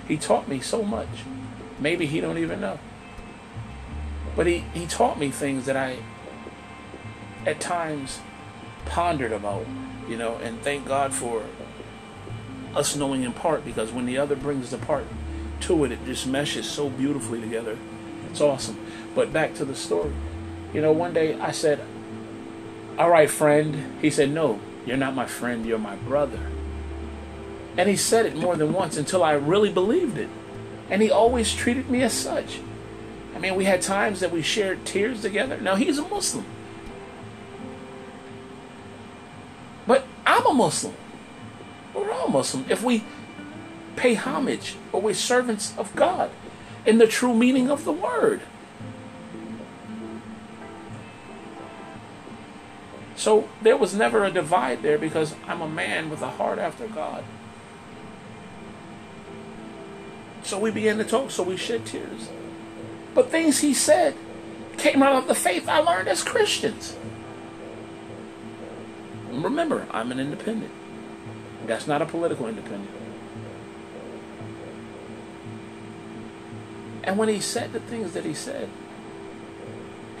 He 0.07 0.17
taught 0.17 0.47
me 0.47 0.59
so 0.59 0.83
much. 0.83 1.07
Maybe 1.79 2.05
he 2.05 2.19
don't 2.19 2.37
even 2.37 2.59
know. 2.59 2.79
But 4.35 4.47
he, 4.47 4.59
he 4.73 4.85
taught 4.87 5.19
me 5.19 5.29
things 5.31 5.65
that 5.65 5.75
I 5.75 5.97
at 7.45 7.59
times 7.59 8.19
pondered 8.85 9.31
about, 9.31 9.65
you 10.07 10.17
know, 10.17 10.37
and 10.37 10.61
thank 10.61 10.87
God 10.87 11.13
for 11.13 11.43
us 12.75 12.95
knowing 12.95 13.23
in 13.23 13.33
part 13.33 13.65
because 13.65 13.91
when 13.91 14.05
the 14.05 14.17
other 14.17 14.35
brings 14.35 14.71
the 14.71 14.77
part 14.77 15.05
to 15.61 15.83
it, 15.83 15.91
it 15.91 16.05
just 16.05 16.27
meshes 16.27 16.69
so 16.69 16.89
beautifully 16.89 17.41
together. 17.41 17.77
It's 18.31 18.41
awesome. 18.41 18.77
But 19.15 19.33
back 19.33 19.55
to 19.55 19.65
the 19.65 19.75
story. 19.75 20.13
You 20.73 20.81
know, 20.81 20.91
one 20.91 21.13
day 21.13 21.39
I 21.39 21.51
said, 21.51 21.79
All 22.97 23.09
right, 23.09 23.29
friend. 23.29 23.99
He 24.01 24.09
said, 24.09 24.29
No, 24.31 24.59
you're 24.85 24.97
not 24.97 25.15
my 25.15 25.25
friend, 25.25 25.65
you're 25.65 25.79
my 25.79 25.95
brother. 25.95 26.39
And 27.77 27.87
he 27.87 27.95
said 27.95 28.25
it 28.25 28.35
more 28.35 28.55
than 28.55 28.73
once 28.73 28.97
until 28.97 29.23
I 29.23 29.33
really 29.33 29.71
believed 29.71 30.17
it. 30.17 30.29
And 30.89 31.01
he 31.01 31.11
always 31.11 31.53
treated 31.53 31.89
me 31.89 32.01
as 32.01 32.13
such. 32.13 32.59
I 33.35 33.39
mean, 33.39 33.55
we 33.55 33.65
had 33.65 33.81
times 33.81 34.19
that 34.19 34.31
we 34.31 34.41
shared 34.41 34.85
tears 34.85 35.21
together. 35.21 35.59
Now, 35.61 35.75
he's 35.75 35.97
a 35.97 36.07
Muslim. 36.07 36.45
But 39.85 40.05
I'm 40.25 40.45
a 40.45 40.53
Muslim. 40.53 40.93
We're 41.93 42.11
all 42.11 42.27
Muslim. 42.27 42.65
If 42.69 42.83
we 42.83 43.03
pay 43.95 44.15
homage 44.15 44.75
or 44.91 45.01
we're 45.01 45.13
servants 45.13 45.77
of 45.77 45.95
God 45.95 46.31
in 46.85 46.97
the 46.97 47.07
true 47.07 47.33
meaning 47.33 47.69
of 47.69 47.85
the 47.85 47.91
word. 47.91 48.41
So 53.15 53.49
there 53.61 53.75
was 53.75 53.93
never 53.93 54.23
a 54.23 54.31
divide 54.31 54.81
there 54.81 54.97
because 54.97 55.35
I'm 55.45 55.61
a 55.61 55.67
man 55.67 56.09
with 56.09 56.21
a 56.21 56.29
heart 56.29 56.57
after 56.57 56.87
God. 56.87 57.23
So 60.43 60.57
we 60.57 60.71
began 60.71 60.97
to 60.99 61.03
talk, 61.03 61.29
so 61.29 61.43
we 61.43 61.57
shed 61.57 61.85
tears. 61.85 62.29
But 63.13 63.29
things 63.29 63.59
he 63.59 63.73
said 63.73 64.15
came 64.77 65.03
out 65.03 65.15
of 65.15 65.27
the 65.27 65.35
faith 65.35 65.67
I 65.67 65.79
learned 65.79 66.07
as 66.07 66.23
Christians. 66.23 66.95
Remember, 69.29 69.85
I'm 69.91 70.11
an 70.11 70.19
independent. 70.19 70.71
That's 71.65 71.87
not 71.87 72.01
a 72.01 72.05
political 72.05 72.47
independent. 72.47 72.89
And 77.03 77.17
when 77.17 77.29
he 77.29 77.39
said 77.39 77.73
the 77.73 77.79
things 77.79 78.13
that 78.13 78.25
he 78.25 78.33
said, 78.33 78.69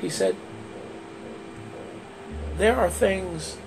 he 0.01 0.09
said, 0.09 0.35
there 2.57 2.75
are 2.77 2.89
things 2.89 3.57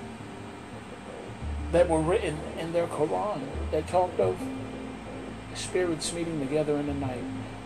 that 1.73 1.89
were 1.89 2.01
written 2.01 2.39
in 2.59 2.73
their 2.73 2.87
Quran 2.87 3.41
that 3.71 3.87
talked 3.89 4.21
of 4.21 4.39
spirits 5.55 6.13
meeting 6.13 6.41
together 6.41 6.77
in 6.77 6.87
the 6.87 6.95
night 6.95 7.23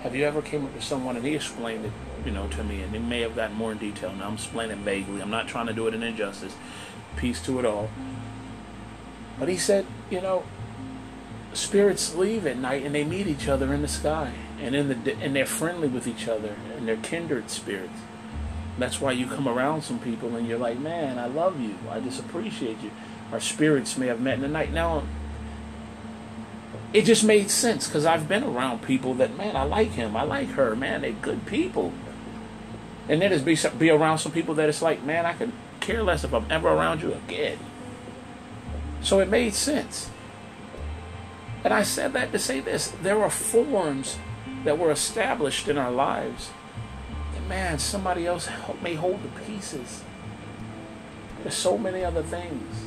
have 0.06 0.14
you 0.14 0.24
ever 0.24 0.40
came 0.40 0.64
up 0.64 0.72
to 0.72 0.80
someone 0.80 1.16
and 1.16 1.26
he 1.26 1.34
explained 1.34 1.84
it, 1.84 1.92
you 2.24 2.30
know, 2.30 2.46
to 2.46 2.62
me, 2.62 2.80
and 2.80 2.92
he 2.92 2.98
may 3.00 3.22
have 3.22 3.34
gotten 3.34 3.56
more 3.56 3.72
in 3.72 3.78
detail. 3.78 4.12
Now 4.12 4.28
I'm 4.28 4.34
explaining 4.34 4.78
vaguely. 4.78 5.20
I'm 5.20 5.30
not 5.30 5.48
trying 5.48 5.66
to 5.66 5.72
do 5.72 5.88
it 5.88 5.94
in 5.94 6.02
injustice. 6.04 6.54
Peace 7.16 7.44
to 7.46 7.58
it 7.58 7.64
all. 7.64 7.90
But 9.36 9.48
he 9.48 9.56
said, 9.56 9.84
you 10.08 10.20
know, 10.20 10.44
spirits 11.56 12.14
leave 12.14 12.46
at 12.46 12.56
night 12.56 12.84
and 12.84 12.94
they 12.94 13.04
meet 13.04 13.26
each 13.26 13.48
other 13.48 13.72
in 13.72 13.82
the 13.82 13.88
sky, 13.88 14.32
and 14.60 14.74
in 14.74 14.88
the 14.88 15.16
and 15.16 15.34
they're 15.34 15.46
friendly 15.46 15.88
with 15.88 16.06
each 16.06 16.28
other, 16.28 16.56
and 16.76 16.86
they're 16.86 16.96
kindred 16.96 17.50
spirits. 17.50 18.00
That's 18.78 19.00
why 19.00 19.12
you 19.12 19.26
come 19.26 19.48
around 19.48 19.82
some 19.82 19.98
people 19.98 20.36
and 20.36 20.46
you're 20.46 20.58
like, 20.58 20.78
man, 20.78 21.18
I 21.18 21.26
love 21.26 21.60
you. 21.60 21.76
I 21.90 22.00
just 22.00 22.20
appreciate 22.20 22.82
you. 22.82 22.90
Our 23.32 23.40
spirits 23.40 23.96
may 23.96 24.06
have 24.06 24.20
met 24.20 24.34
in 24.34 24.42
the 24.42 24.48
night. 24.48 24.72
Now, 24.72 25.04
it 26.92 27.02
just 27.02 27.24
made 27.24 27.50
sense 27.50 27.86
because 27.88 28.04
I've 28.04 28.28
been 28.28 28.44
around 28.44 28.82
people 28.82 29.14
that, 29.14 29.36
man, 29.36 29.56
I 29.56 29.62
like 29.62 29.92
him, 29.92 30.16
I 30.16 30.22
like 30.22 30.50
her, 30.50 30.76
man, 30.76 31.00
they're 31.02 31.12
good 31.12 31.46
people. 31.46 31.92
And 33.08 33.22
then 33.22 33.30
there's 33.30 33.42
be, 33.42 33.56
be 33.78 33.90
around 33.90 34.18
some 34.18 34.32
people 34.32 34.54
that 34.56 34.68
it's 34.68 34.82
like, 34.82 35.02
man, 35.02 35.24
I 35.26 35.32
could 35.32 35.52
care 35.80 36.02
less 36.02 36.24
if 36.24 36.34
I'm 36.34 36.46
ever 36.50 36.68
around 36.68 37.02
you 37.02 37.12
again. 37.12 37.58
So 39.00 39.20
it 39.20 39.28
made 39.28 39.54
sense. 39.54 40.10
And 41.66 41.74
I 41.74 41.82
said 41.82 42.12
that 42.12 42.30
to 42.30 42.38
say 42.38 42.60
this 42.60 42.92
there 43.02 43.20
are 43.24 43.30
forms 43.30 44.18
that 44.62 44.78
were 44.78 44.92
established 44.92 45.66
in 45.66 45.76
our 45.76 45.90
lives 45.90 46.50
man, 47.48 47.78
somebody 47.78 48.26
else 48.26 48.48
may 48.82 48.94
hold 48.94 49.22
the 49.22 49.40
pieces. 49.40 50.02
There's 51.42 51.54
so 51.54 51.78
many 51.78 52.04
other 52.04 52.22
things 52.22 52.86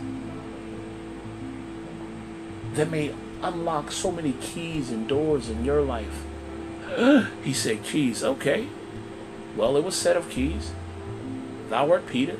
that 2.75 2.89
may 2.89 3.13
unlock 3.41 3.91
so 3.91 4.11
many 4.11 4.33
keys 4.33 4.91
and 4.91 5.07
doors 5.07 5.49
in 5.49 5.63
your 5.63 5.81
life. 5.81 6.23
he 7.43 7.53
said, 7.53 7.83
Keys, 7.83 8.23
okay. 8.23 8.67
Well, 9.55 9.77
it 9.77 9.83
was 9.83 9.95
said 9.95 10.17
of 10.17 10.29
keys. 10.29 10.71
Thou 11.69 11.91
art 11.91 12.07
Peter, 12.07 12.37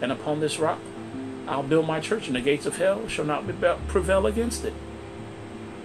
and 0.00 0.12
upon 0.12 0.40
this 0.40 0.58
rock 0.58 0.80
I'll 1.46 1.62
build 1.62 1.86
my 1.86 2.00
church, 2.00 2.26
and 2.26 2.36
the 2.36 2.40
gates 2.40 2.66
of 2.66 2.76
hell 2.76 3.08
shall 3.08 3.24
not 3.24 3.44
prevail 3.88 4.26
against 4.26 4.64
it. 4.64 4.74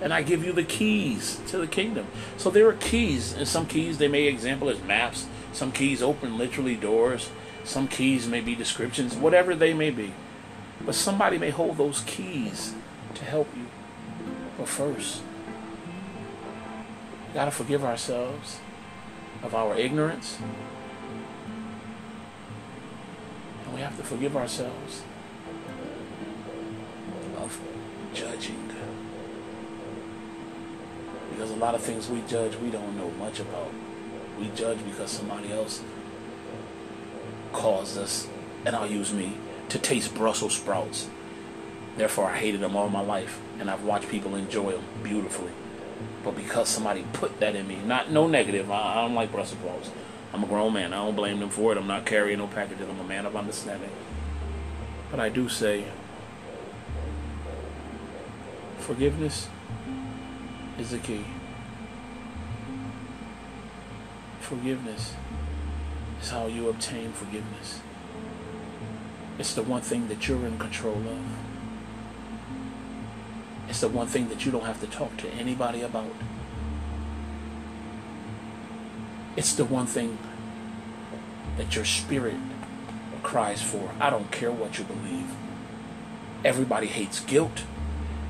And 0.06 0.14
I 0.14 0.22
give 0.22 0.46
you 0.46 0.54
the 0.54 0.64
keys 0.64 1.42
to 1.48 1.58
the 1.58 1.66
kingdom. 1.66 2.06
So 2.38 2.52
there 2.52 2.70
are 2.70 2.74
keys, 2.74 3.34
and 3.34 3.48
some 3.48 3.66
keys 3.66 3.98
they 3.98 4.08
may 4.08 4.28
example 4.28 4.70
as 4.70 4.80
maps. 4.84 5.26
Some 5.52 5.72
keys 5.72 6.04
open 6.04 6.38
literally 6.38 6.76
doors. 6.76 7.32
Some 7.64 7.88
keys 7.88 8.28
may 8.28 8.40
be 8.40 8.54
descriptions, 8.54 9.16
whatever 9.16 9.56
they 9.56 9.74
may 9.74 9.90
be. 9.90 10.14
But 10.86 10.94
somebody 10.94 11.40
may 11.40 11.50
hold 11.50 11.78
those 11.78 12.02
keys 12.02 12.76
to 13.16 13.26
help 13.26 13.50
you. 13.58 13.66
But 14.60 14.68
first, 14.68 15.24
we 17.28 17.34
got 17.34 17.46
to 17.46 17.52
forgive 17.52 17.84
ourselves 17.84 18.60
of 19.42 19.56
our 19.56 19.76
ignorance. 19.76 20.38
And 23.66 23.74
we 23.74 23.82
have 23.82 23.98
to 23.98 24.04
forgive 24.04 24.38
ourselves 24.38 25.02
of 27.38 27.60
judging. 28.14 28.75
Because 31.36 31.52
a 31.52 31.56
lot 31.56 31.76
of 31.76 31.82
things 31.82 32.10
we 32.10 32.22
judge 32.22 32.56
we 32.58 32.70
don't 32.70 32.98
know 32.98 33.12
much 33.12 33.40
about. 33.40 33.72
We 34.40 34.50
judge 34.56 34.84
because 34.86 35.12
somebody 35.12 35.52
else 35.52 35.82
caused 37.52 37.98
us, 37.98 38.28
and 38.66 38.76
I'll 38.76 38.90
use 38.90 39.14
me, 39.14 39.38
to 39.70 39.80
taste 39.80 40.14
Brussels 40.16 40.56
sprouts 40.56 41.10
Therefore, 41.98 42.30
I 42.30 42.38
hated 42.38 42.60
them 42.60 42.76
all 42.76 42.90
my 42.90 43.02
life, 43.02 43.40
and 43.60 43.70
I've 43.70 43.84
watched 43.84 44.10
people 44.10 44.36
enjoy 44.36 44.72
them 44.72 44.84
beautifully. 45.02 45.52
But 46.24 46.36
because 46.36 46.68
somebody 46.68 47.06
put 47.14 47.40
that 47.40 47.56
in 47.56 47.68
me, 47.68 47.78
not 47.86 48.12
no 48.12 48.28
negative, 48.28 48.70
I, 48.70 48.94
I 48.94 49.02
don't 49.02 49.16
like 49.16 49.32
Brussels 49.32 49.60
sprouts. 49.60 49.92
I'm 50.34 50.44
a 50.44 50.48
grown 50.48 50.74
man. 50.74 50.92
I 50.92 50.98
don't 50.98 51.16
blame 51.16 51.40
them 51.40 51.50
for 51.50 51.72
it. 51.72 51.78
I'm 51.78 51.88
not 51.88 52.06
carrying 52.06 52.40
no 52.40 52.48
packages. 52.48 52.90
I'm 52.90 53.00
a 53.00 53.04
man 53.06 53.26
of 53.26 53.36
understanding. 53.36 53.90
But 55.10 55.22
I 55.22 55.30
do 55.30 55.48
say, 55.48 55.86
forgiveness 58.80 59.48
is 60.80 60.92
the 60.92 60.98
key. 60.98 61.26
Forgiveness 64.40 65.14
is 66.22 66.30
how 66.30 66.48
you 66.48 66.70
obtain 66.70 67.12
forgiveness. 67.12 67.80
It's 69.40 69.54
the 69.54 69.64
one 69.64 69.82
thing 69.82 70.08
that 70.08 70.28
you're 70.28 70.46
in 70.46 70.58
control 70.58 70.96
of. 70.96 71.20
It's 73.68 73.82
the 73.82 73.90
one 73.90 74.08
thing 74.08 74.30
that 74.30 74.46
you 74.46 74.52
don't 74.52 74.66
have 74.66 74.80
to 74.82 74.88
talk 74.88 75.18
to 75.18 75.30
anybody 75.30 75.82
about. 75.82 76.12
It's 79.36 79.54
the 79.56 79.66
one 79.66 79.86
thing 79.86 80.18
that 81.58 81.76
your 81.76 81.86
spirit 81.86 82.36
cries 83.24 83.62
for. 83.62 83.92
I 84.00 84.10
don't 84.10 84.32
care 84.32 84.52
what 84.52 84.78
you 84.78 84.86
believe. 84.86 85.32
Everybody 86.46 86.88
hates 86.88 87.20
guilt. 87.22 87.64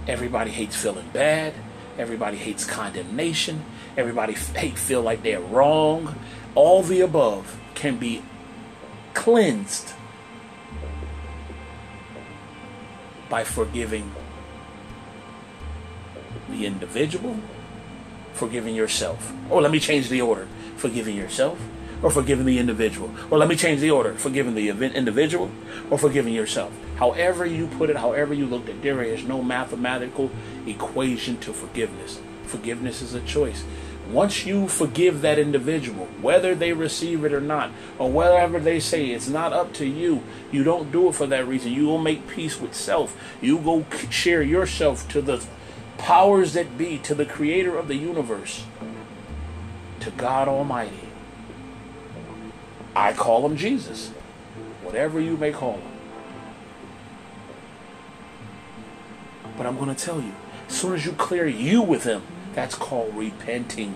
Everybody 0.07 0.51
hates 0.51 0.75
feeling 0.75 1.09
bad. 1.11 1.53
Everybody 1.97 2.37
hates 2.37 2.65
condemnation. 2.65 3.63
Everybody 3.97 4.33
hate 4.55 4.77
feel 4.77 5.01
like 5.01 5.23
they're 5.23 5.39
wrong. 5.39 6.15
All 6.53 6.83
the 6.83 7.01
above 7.01 7.59
can 7.73 7.97
be 7.97 8.21
cleansed 9.13 9.93
by 13.29 13.43
forgiving 13.43 14.11
the 16.49 16.65
individual, 16.65 17.39
forgiving 18.33 18.75
yourself. 18.75 19.33
Or 19.49 19.61
let 19.61 19.71
me 19.71 19.79
change 19.79 20.09
the 20.09 20.21
order. 20.21 20.47
Forgiving 20.77 21.15
yourself, 21.15 21.57
or 22.05 22.11
forgiving 22.11 22.45
the 22.45 22.59
individual. 22.59 23.09
Or 23.31 23.39
let 23.39 23.49
me 23.49 23.55
change 23.55 23.81
the 23.81 23.89
order. 23.89 24.13
Forgiving 24.13 24.53
the 24.53 24.69
individual 24.69 25.49
or 25.89 25.97
forgiving 25.97 26.35
yourself. 26.35 26.71
However 26.97 27.47
you 27.47 27.65
put 27.65 27.89
it, 27.89 27.97
however 27.97 28.31
you 28.31 28.45
looked 28.45 28.69
at 28.69 28.75
it, 28.75 28.83
there 28.83 29.01
is 29.01 29.23
no 29.23 29.41
mathematical 29.41 30.29
equation 30.67 31.39
to 31.39 31.51
forgiveness. 31.51 32.21
Forgiveness 32.43 33.01
is 33.01 33.15
a 33.15 33.21
choice. 33.21 33.63
Once 34.11 34.45
you 34.45 34.67
forgive 34.67 35.21
that 35.21 35.39
individual, 35.39 36.05
whether 36.21 36.53
they 36.53 36.73
receive 36.73 37.25
it 37.25 37.33
or 37.33 37.41
not, 37.41 37.71
or 37.97 38.11
whatever 38.11 38.59
they 38.59 38.79
say, 38.79 39.07
it's 39.07 39.27
not 39.27 39.51
up 39.51 39.73
to 39.73 39.87
you. 39.87 40.21
You 40.51 40.63
don't 40.63 40.91
do 40.91 41.09
it 41.09 41.15
for 41.15 41.25
that 41.25 41.47
reason. 41.47 41.71
You 41.71 41.87
will 41.87 41.97
make 41.97 42.27
peace 42.27 42.61
with 42.61 42.75
self. 42.75 43.17
You 43.41 43.57
go 43.57 43.83
share 44.11 44.43
yourself 44.43 45.07
to 45.07 45.23
the 45.23 45.43
powers 45.97 46.53
that 46.53 46.77
be, 46.77 46.99
to 46.99 47.15
the 47.15 47.25
creator 47.25 47.75
of 47.75 47.87
the 47.87 47.95
universe, 47.95 48.63
to 50.01 50.11
God 50.11 50.47
Almighty. 50.47 51.04
I 52.95 53.13
call 53.13 53.45
him 53.45 53.57
Jesus. 53.57 54.09
Whatever 54.81 55.19
you 55.19 55.35
may 55.35 55.51
call 55.51 55.73
him. 55.73 55.91
But 59.57 59.65
I'm 59.65 59.77
going 59.77 59.93
to 59.93 60.05
tell 60.05 60.21
you, 60.21 60.33
as 60.67 60.75
soon 60.75 60.93
as 60.93 61.05
you 61.05 61.11
clear 61.13 61.47
you 61.47 61.81
with 61.81 62.03
him, 62.03 62.21
that's 62.53 62.75
called 62.75 63.15
repenting. 63.15 63.95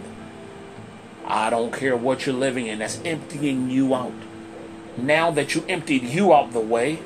I 1.25 1.49
don't 1.49 1.71
care 1.71 1.95
what 1.95 2.25
you're 2.25 2.35
living 2.35 2.67
in, 2.67 2.79
that's 2.79 2.99
emptying 3.05 3.69
you 3.69 3.93
out. 3.93 4.13
Now 4.97 5.31
that 5.31 5.55
you 5.55 5.63
emptied 5.69 6.03
you 6.03 6.33
out 6.33 6.51
the 6.51 6.59
way, 6.59 6.99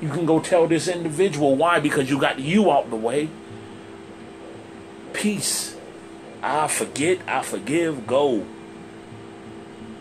you 0.00 0.08
can 0.08 0.24
go 0.24 0.40
tell 0.40 0.66
this 0.66 0.88
individual 0.88 1.56
why 1.56 1.80
because 1.80 2.08
you 2.08 2.18
got 2.18 2.38
you 2.38 2.70
out 2.70 2.88
the 2.90 2.96
way. 2.96 3.28
Peace. 5.12 5.76
I 6.42 6.68
forget, 6.68 7.18
I 7.26 7.42
forgive, 7.42 8.06
go 8.06 8.46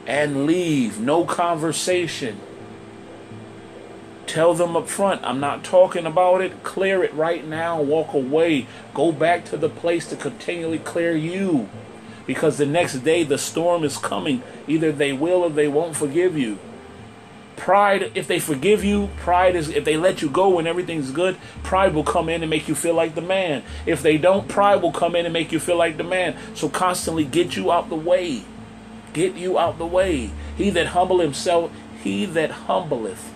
and 0.09 0.47
leave. 0.47 0.99
No 0.99 1.23
conversation. 1.23 2.39
Tell 4.25 4.55
them 4.55 4.75
up 4.75 4.89
front, 4.89 5.23
I'm 5.23 5.39
not 5.39 5.63
talking 5.63 6.05
about 6.05 6.41
it. 6.41 6.63
Clear 6.63 7.03
it 7.03 7.13
right 7.13 7.47
now. 7.47 7.79
Walk 7.81 8.13
away. 8.13 8.65
Go 8.93 9.11
back 9.11 9.45
to 9.45 9.57
the 9.57 9.69
place 9.69 10.07
to 10.09 10.15
continually 10.15 10.79
clear 10.79 11.15
you. 11.15 11.69
Because 12.25 12.57
the 12.57 12.65
next 12.65 12.99
day 12.99 13.23
the 13.23 13.37
storm 13.37 13.83
is 13.83 13.97
coming. 13.97 14.41
Either 14.67 14.91
they 14.91 15.13
will 15.13 15.43
or 15.43 15.49
they 15.49 15.67
won't 15.67 15.95
forgive 15.95 16.37
you. 16.37 16.57
Pride, 17.55 18.11
if 18.15 18.27
they 18.27 18.39
forgive 18.39 18.83
you, 18.83 19.09
pride 19.17 19.55
is, 19.55 19.69
if 19.69 19.83
they 19.83 19.97
let 19.97 20.21
you 20.21 20.29
go 20.29 20.49
when 20.49 20.65
everything's 20.65 21.11
good, 21.11 21.37
pride 21.61 21.93
will 21.93 22.03
come 22.03 22.29
in 22.29 22.41
and 22.41 22.49
make 22.49 22.67
you 22.67 22.73
feel 22.73 22.93
like 22.95 23.15
the 23.15 23.21
man. 23.21 23.63
If 23.85 24.01
they 24.01 24.17
don't, 24.17 24.47
pride 24.47 24.81
will 24.81 24.91
come 24.91 25.15
in 25.15 25.25
and 25.25 25.33
make 25.33 25.51
you 25.51 25.59
feel 25.59 25.77
like 25.77 25.97
the 25.97 26.03
man. 26.03 26.35
So 26.55 26.69
constantly 26.69 27.25
get 27.25 27.55
you 27.55 27.71
out 27.71 27.89
the 27.89 27.95
way. 27.95 28.43
Get 29.13 29.35
you 29.35 29.57
out 29.57 29.77
the 29.77 29.85
way. 29.85 30.31
He 30.55 30.69
that 30.71 30.87
humble 30.87 31.19
himself, 31.19 31.71
he 32.01 32.25
that 32.25 32.51
humbleth 32.51 33.33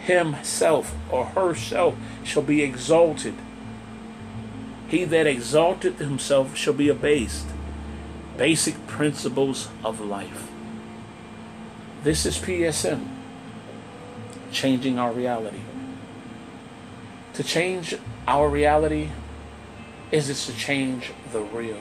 himself 0.00 0.94
or 1.10 1.26
herself 1.26 1.96
shall 2.22 2.42
be 2.42 2.62
exalted. 2.62 3.34
He 4.88 5.04
that 5.04 5.26
exalteth 5.26 5.98
himself 5.98 6.56
shall 6.56 6.74
be 6.74 6.88
abased. 6.88 7.46
Basic 8.36 8.86
principles 8.86 9.68
of 9.82 10.00
life. 10.00 10.48
This 12.02 12.26
is 12.26 12.36
PSM, 12.38 13.06
changing 14.52 14.98
our 14.98 15.12
reality. 15.12 15.60
To 17.34 17.42
change 17.42 17.96
our 18.28 18.48
reality 18.48 19.10
is 20.12 20.28
it 20.28 20.52
to 20.52 20.56
change 20.56 21.12
the 21.32 21.40
real 21.40 21.80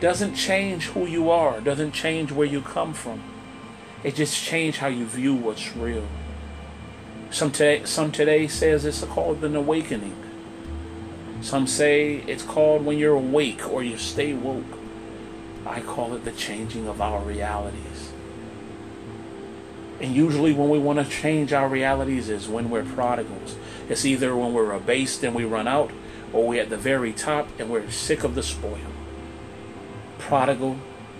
doesn't 0.00 0.34
change 0.34 0.86
who 0.86 1.06
you 1.06 1.30
are, 1.30 1.60
doesn't 1.60 1.92
change 1.92 2.32
where 2.32 2.46
you 2.46 2.60
come 2.60 2.92
from. 2.92 3.22
It 4.04 4.14
just 4.14 4.42
changes 4.42 4.80
how 4.80 4.88
you 4.88 5.06
view 5.06 5.34
what's 5.34 5.74
real. 5.76 6.06
Some 7.30 7.50
today, 7.50 7.84
some 7.84 8.12
today 8.12 8.46
says 8.46 8.84
it's 8.84 9.02
called 9.04 9.42
an 9.42 9.56
awakening. 9.56 10.16
Some 11.40 11.66
say 11.66 12.16
it's 12.26 12.42
called 12.42 12.84
when 12.84 12.98
you're 12.98 13.16
awake 13.16 13.68
or 13.68 13.82
you 13.82 13.98
stay 13.98 14.32
woke. 14.32 14.64
I 15.66 15.80
call 15.80 16.14
it 16.14 16.24
the 16.24 16.32
changing 16.32 16.86
of 16.86 17.00
our 17.00 17.20
realities. 17.20 18.12
And 20.00 20.14
usually, 20.14 20.52
when 20.52 20.68
we 20.68 20.78
want 20.78 20.98
to 20.98 21.10
change 21.10 21.52
our 21.52 21.68
realities, 21.68 22.28
is 22.28 22.48
when 22.48 22.68
we're 22.68 22.84
prodigals. 22.84 23.56
It's 23.88 24.04
either 24.04 24.36
when 24.36 24.52
we're 24.52 24.72
abased 24.72 25.24
and 25.24 25.34
we 25.34 25.44
run 25.44 25.66
out, 25.66 25.90
or 26.32 26.46
we're 26.46 26.62
at 26.62 26.70
the 26.70 26.76
very 26.76 27.12
top 27.12 27.48
and 27.58 27.70
we're 27.70 27.90
sick 27.90 28.22
of 28.22 28.34
the 28.34 28.42
spoil. 28.42 28.78
Prodigal 30.26 30.76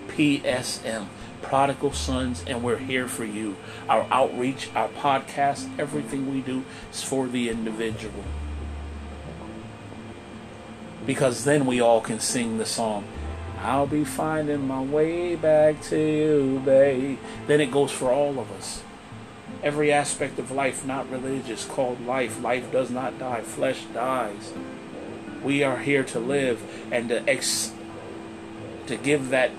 PSM, 0.09 1.07
Prodigal 1.41 1.93
Sons, 1.93 2.43
and 2.45 2.61
we're 2.61 2.77
here 2.77 3.07
for 3.07 3.23
you. 3.23 3.55
Our 3.87 4.05
outreach, 4.11 4.69
our 4.75 4.89
podcast, 4.89 5.69
everything 5.79 6.29
we 6.29 6.41
do 6.41 6.65
is 6.91 7.03
for 7.03 7.25
the 7.25 7.49
individual. 7.49 8.25
Because 11.05 11.45
then 11.45 11.65
we 11.65 11.79
all 11.79 12.01
can 12.01 12.19
sing 12.19 12.57
the 12.57 12.65
song. 12.65 13.05
I'll 13.61 13.87
be 13.87 14.03
finding 14.03 14.67
my 14.67 14.81
way 14.81 15.37
back 15.37 15.81
to 15.83 15.97
you, 15.97 16.61
babe. 16.65 17.17
Then 17.47 17.61
it 17.61 17.71
goes 17.71 17.91
for 17.91 18.11
all 18.11 18.37
of 18.37 18.51
us. 18.51 18.83
Every 19.63 19.89
aspect 19.89 20.37
of 20.37 20.51
life, 20.51 20.85
not 20.85 21.09
religious, 21.09 21.63
called 21.63 22.05
life. 22.05 22.41
Life 22.41 22.73
does 22.73 22.91
not 22.91 23.17
die, 23.17 23.39
flesh 23.39 23.85
dies. 23.93 24.51
We 25.41 25.63
are 25.63 25.77
here 25.77 26.03
to 26.03 26.19
live 26.19 26.61
and 26.91 27.07
to 27.07 27.23
ex- 27.29 27.71
to 28.87 28.97
give 28.97 29.29
that 29.29 29.51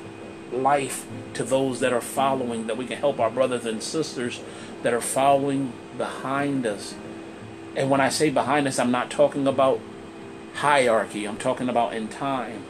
life 0.53 1.07
to 1.35 1.45
those 1.45 1.81
that 1.81 1.93
are 1.93 2.01
following, 2.01 2.67
that 2.67 2.77
we 2.77 2.87
can 2.87 2.99
help 2.99 3.21
our 3.21 3.31
brothers 3.31 3.67
and 3.67 3.83
sisters 3.83 4.41
that 4.83 4.93
are 4.93 5.01
following 5.01 5.73
behind 5.97 6.67
us. 6.67 6.95
And 7.77 7.91
when 7.91 8.01
I 8.01 8.09
say 8.09 8.31
behind 8.31 8.67
us, 8.67 8.79
I'm 8.79 8.91
not 8.91 9.11
talking 9.11 9.47
about 9.47 9.81
hierarchy, 10.55 11.27
I'm 11.27 11.37
talking 11.37 11.69
about 11.69 11.95
in 11.95 12.09
time. 12.09 12.65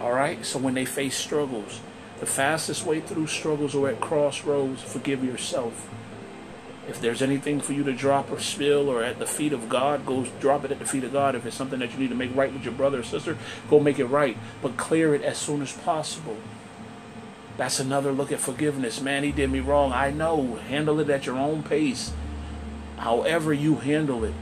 All 0.00 0.12
right? 0.12 0.44
So 0.44 0.58
when 0.58 0.74
they 0.74 0.84
face 0.84 1.16
struggles, 1.16 1.80
the 2.20 2.26
fastest 2.26 2.86
way 2.86 3.00
through 3.00 3.26
struggles 3.26 3.74
or 3.74 3.88
at 3.88 4.00
crossroads. 4.00 4.82
Forgive 4.82 5.22
yourself. 5.22 5.90
If 6.88 7.00
there's 7.00 7.20
anything 7.20 7.60
for 7.60 7.72
you 7.72 7.82
to 7.82 7.92
drop 7.92 8.30
or 8.30 8.38
spill 8.38 8.88
or 8.88 9.02
at 9.02 9.18
the 9.18 9.26
feet 9.26 9.52
of 9.52 9.68
God, 9.68 10.06
go 10.06 10.24
drop 10.40 10.64
it 10.64 10.70
at 10.70 10.78
the 10.78 10.84
feet 10.84 11.02
of 11.02 11.12
God. 11.12 11.34
If 11.34 11.44
it's 11.44 11.56
something 11.56 11.80
that 11.80 11.92
you 11.92 11.98
need 11.98 12.10
to 12.10 12.14
make 12.14 12.34
right 12.34 12.52
with 12.52 12.64
your 12.64 12.74
brother 12.74 13.00
or 13.00 13.02
sister, 13.02 13.36
go 13.68 13.80
make 13.80 13.98
it 13.98 14.06
right. 14.06 14.36
But 14.62 14.76
clear 14.76 15.14
it 15.14 15.22
as 15.22 15.36
soon 15.36 15.62
as 15.62 15.72
possible. 15.72 16.36
That's 17.56 17.80
another 17.80 18.12
look 18.12 18.30
at 18.30 18.38
forgiveness. 18.38 19.00
Man, 19.00 19.24
he 19.24 19.32
did 19.32 19.50
me 19.50 19.60
wrong. 19.60 19.92
I 19.92 20.10
know. 20.10 20.56
Handle 20.68 21.00
it 21.00 21.10
at 21.10 21.26
your 21.26 21.36
own 21.36 21.62
pace. 21.62 22.12
However 22.98 23.52
you 23.52 23.76
handle 23.76 24.24
it. 24.24 24.34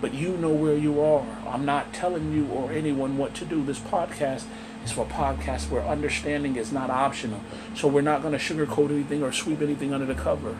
But 0.00 0.12
you 0.12 0.36
know 0.36 0.50
where 0.52 0.76
you 0.76 1.00
are. 1.00 1.26
I'm 1.46 1.64
not 1.64 1.92
telling 1.92 2.32
you 2.32 2.46
or 2.46 2.72
anyone 2.72 3.16
what 3.16 3.34
to 3.34 3.44
do. 3.44 3.62
This 3.62 3.78
podcast 3.78 4.44
is 4.84 4.92
for 4.92 5.06
podcasts 5.06 5.70
where 5.70 5.82
understanding 5.82 6.56
is 6.56 6.72
not 6.72 6.90
optional. 6.90 7.40
So 7.74 7.88
we're 7.88 8.02
not 8.02 8.22
going 8.22 8.36
to 8.36 8.38
sugarcoat 8.38 8.90
anything 8.90 9.22
or 9.22 9.32
sweep 9.32 9.62
anything 9.62 9.94
under 9.94 10.06
the 10.06 10.14
cover. 10.14 10.56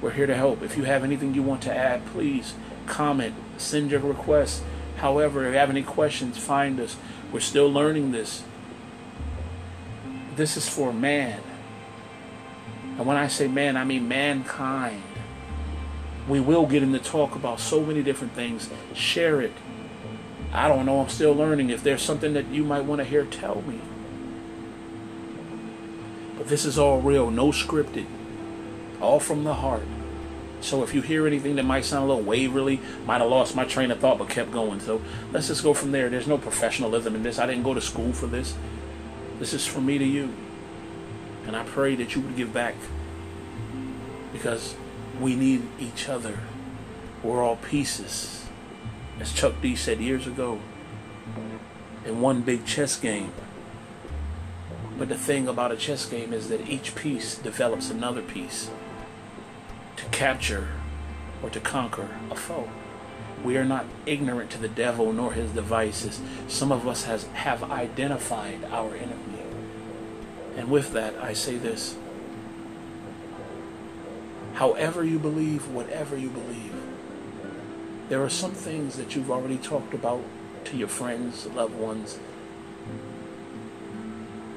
We're 0.00 0.12
here 0.12 0.26
to 0.26 0.34
help. 0.34 0.62
If 0.62 0.76
you 0.76 0.84
have 0.84 1.04
anything 1.04 1.34
you 1.34 1.42
want 1.42 1.62
to 1.62 1.74
add, 1.74 2.06
please 2.06 2.54
comment, 2.86 3.34
send 3.58 3.90
your 3.90 4.00
requests. 4.00 4.62
However, 4.96 5.44
if 5.44 5.52
you 5.52 5.58
have 5.58 5.70
any 5.70 5.82
questions, 5.82 6.38
find 6.38 6.80
us. 6.80 6.96
We're 7.32 7.40
still 7.40 7.70
learning 7.70 8.12
this. 8.12 8.42
This 10.36 10.56
is 10.56 10.68
for 10.68 10.92
man. 10.92 11.40
And 12.96 13.06
when 13.06 13.16
I 13.16 13.28
say 13.28 13.46
man, 13.46 13.76
I 13.76 13.84
mean 13.84 14.08
mankind. 14.08 15.02
We 16.28 16.40
will 16.40 16.66
get 16.66 16.82
into 16.82 16.98
talk 16.98 17.34
about 17.34 17.60
so 17.60 17.84
many 17.84 18.02
different 18.02 18.32
things. 18.34 18.70
Share 18.94 19.40
it. 19.40 19.52
I 20.52 20.68
don't 20.68 20.86
know. 20.86 21.00
I'm 21.00 21.08
still 21.08 21.34
learning. 21.34 21.70
If 21.70 21.82
there's 21.82 22.02
something 22.02 22.32
that 22.34 22.48
you 22.48 22.64
might 22.64 22.84
want 22.84 23.00
to 23.00 23.04
hear, 23.04 23.24
tell 23.24 23.62
me. 23.62 23.80
But 26.38 26.48
this 26.48 26.64
is 26.64 26.78
all 26.78 27.00
real, 27.00 27.30
no 27.30 27.48
scripted 27.48 28.06
all 29.00 29.20
from 29.20 29.44
the 29.44 29.54
heart. 29.54 29.82
So 30.60 30.82
if 30.82 30.94
you 30.94 31.00
hear 31.00 31.26
anything 31.26 31.56
that 31.56 31.64
might 31.64 31.84
sound 31.84 32.04
a 32.04 32.06
little 32.08 32.22
waverly, 32.22 32.80
might 33.06 33.20
have 33.20 33.30
lost 33.30 33.56
my 33.56 33.64
train 33.64 33.90
of 33.90 33.98
thought 33.98 34.18
but 34.18 34.28
kept 34.28 34.52
going. 34.52 34.80
So 34.80 35.00
let's 35.32 35.48
just 35.48 35.62
go 35.62 35.72
from 35.72 35.92
there. 35.92 36.10
There's 36.10 36.26
no 36.26 36.36
professionalism 36.36 37.14
in 37.14 37.22
this. 37.22 37.38
I 37.38 37.46
didn't 37.46 37.62
go 37.62 37.74
to 37.74 37.80
school 37.80 38.12
for 38.12 38.26
this. 38.26 38.54
This 39.38 39.54
is 39.54 39.66
from 39.66 39.86
me 39.86 39.98
to 39.98 40.04
you. 40.04 40.34
And 41.46 41.56
I 41.56 41.64
pray 41.64 41.94
that 41.96 42.14
you 42.14 42.20
would 42.20 42.36
give 42.36 42.52
back 42.52 42.74
because 44.32 44.74
we 45.18 45.34
need 45.34 45.62
each 45.78 46.08
other. 46.08 46.38
We're 47.22 47.42
all 47.42 47.56
pieces. 47.56 48.46
As 49.18 49.32
Chuck 49.32 49.54
D 49.62 49.74
said 49.76 50.00
years 50.00 50.26
ago, 50.26 50.60
in 52.04 52.20
one 52.20 52.42
big 52.42 52.66
chess 52.66 52.98
game. 52.98 53.32
But 54.98 55.08
the 55.08 55.16
thing 55.16 55.48
about 55.48 55.72
a 55.72 55.76
chess 55.76 56.06
game 56.06 56.34
is 56.34 56.48
that 56.48 56.68
each 56.68 56.94
piece 56.94 57.36
develops 57.36 57.90
another 57.90 58.22
piece 58.22 58.70
capture 60.10 60.68
or 61.42 61.50
to 61.50 61.60
conquer 61.60 62.08
a 62.30 62.34
foe. 62.34 62.68
We 63.42 63.56
are 63.56 63.64
not 63.64 63.86
ignorant 64.04 64.50
to 64.50 64.58
the 64.58 64.68
devil 64.68 65.12
nor 65.12 65.32
his 65.32 65.50
devices. 65.52 66.20
Some 66.48 66.70
of 66.70 66.86
us 66.86 67.04
has, 67.04 67.24
have 67.28 67.70
identified 67.70 68.64
our 68.70 68.94
enemy. 68.94 69.30
And 70.56 70.70
with 70.70 70.92
that, 70.92 71.14
I 71.16 71.32
say 71.32 71.56
this. 71.56 71.96
However 74.54 75.04
you 75.04 75.18
believe, 75.18 75.68
whatever 75.68 76.18
you 76.18 76.28
believe, 76.28 76.74
there 78.10 78.22
are 78.22 78.28
some 78.28 78.52
things 78.52 78.96
that 78.96 79.14
you've 79.14 79.30
already 79.30 79.56
talked 79.56 79.94
about 79.94 80.22
to 80.64 80.76
your 80.76 80.88
friends, 80.88 81.46
loved 81.46 81.74
ones. 81.74 82.18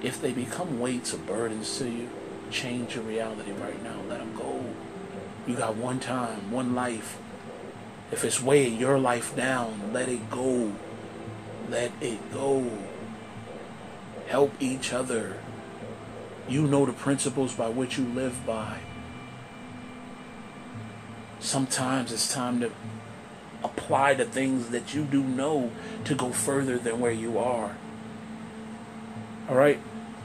If 0.02 0.20
they 0.20 0.34
become 0.34 0.80
weights 0.80 1.14
or 1.14 1.20
burdens 1.20 1.78
to 1.78 1.90
you, 1.90 2.10
change 2.52 2.96
your 2.96 3.06
reality 3.06 3.52
right 3.54 3.82
now. 3.82 3.96
Let 4.10 4.20
them 4.20 4.36
go. 4.36 4.53
You 5.46 5.56
got 5.56 5.76
one 5.76 6.00
time, 6.00 6.52
one 6.52 6.74
life. 6.74 7.18
If 8.12 8.24
it's 8.24 8.42
weighing 8.42 8.80
your 8.80 8.98
life 8.98 9.36
down, 9.36 9.92
let 9.92 10.08
it 10.08 10.30
go. 10.30 10.74
Let 11.70 11.92
it 12.02 12.32
go. 12.32 12.70
Help 14.28 14.54
each 14.60 14.94
other. 14.94 15.38
You 16.48 16.68
know 16.68 16.86
the 16.86 16.94
principles 16.94 17.54
by 17.56 17.70
which 17.70 17.98
you 17.98 18.06
live 18.06 18.46
by. 18.46 18.80
Sometimes 21.40 22.12
it's 22.12 22.34
time 22.34 22.62
to 22.62 22.72
apply 23.64 24.14
the 24.14 24.26
things 24.26 24.70
that 24.70 24.94
you 24.94 25.04
do 25.04 25.24
know 25.24 25.72
to 26.06 26.16
go 26.16 26.32
further 26.32 26.78
than 26.78 27.00
where 27.00 27.12
you 27.12 27.38
are. 27.38 27.76
All 29.50 29.56
right? 29.56 29.80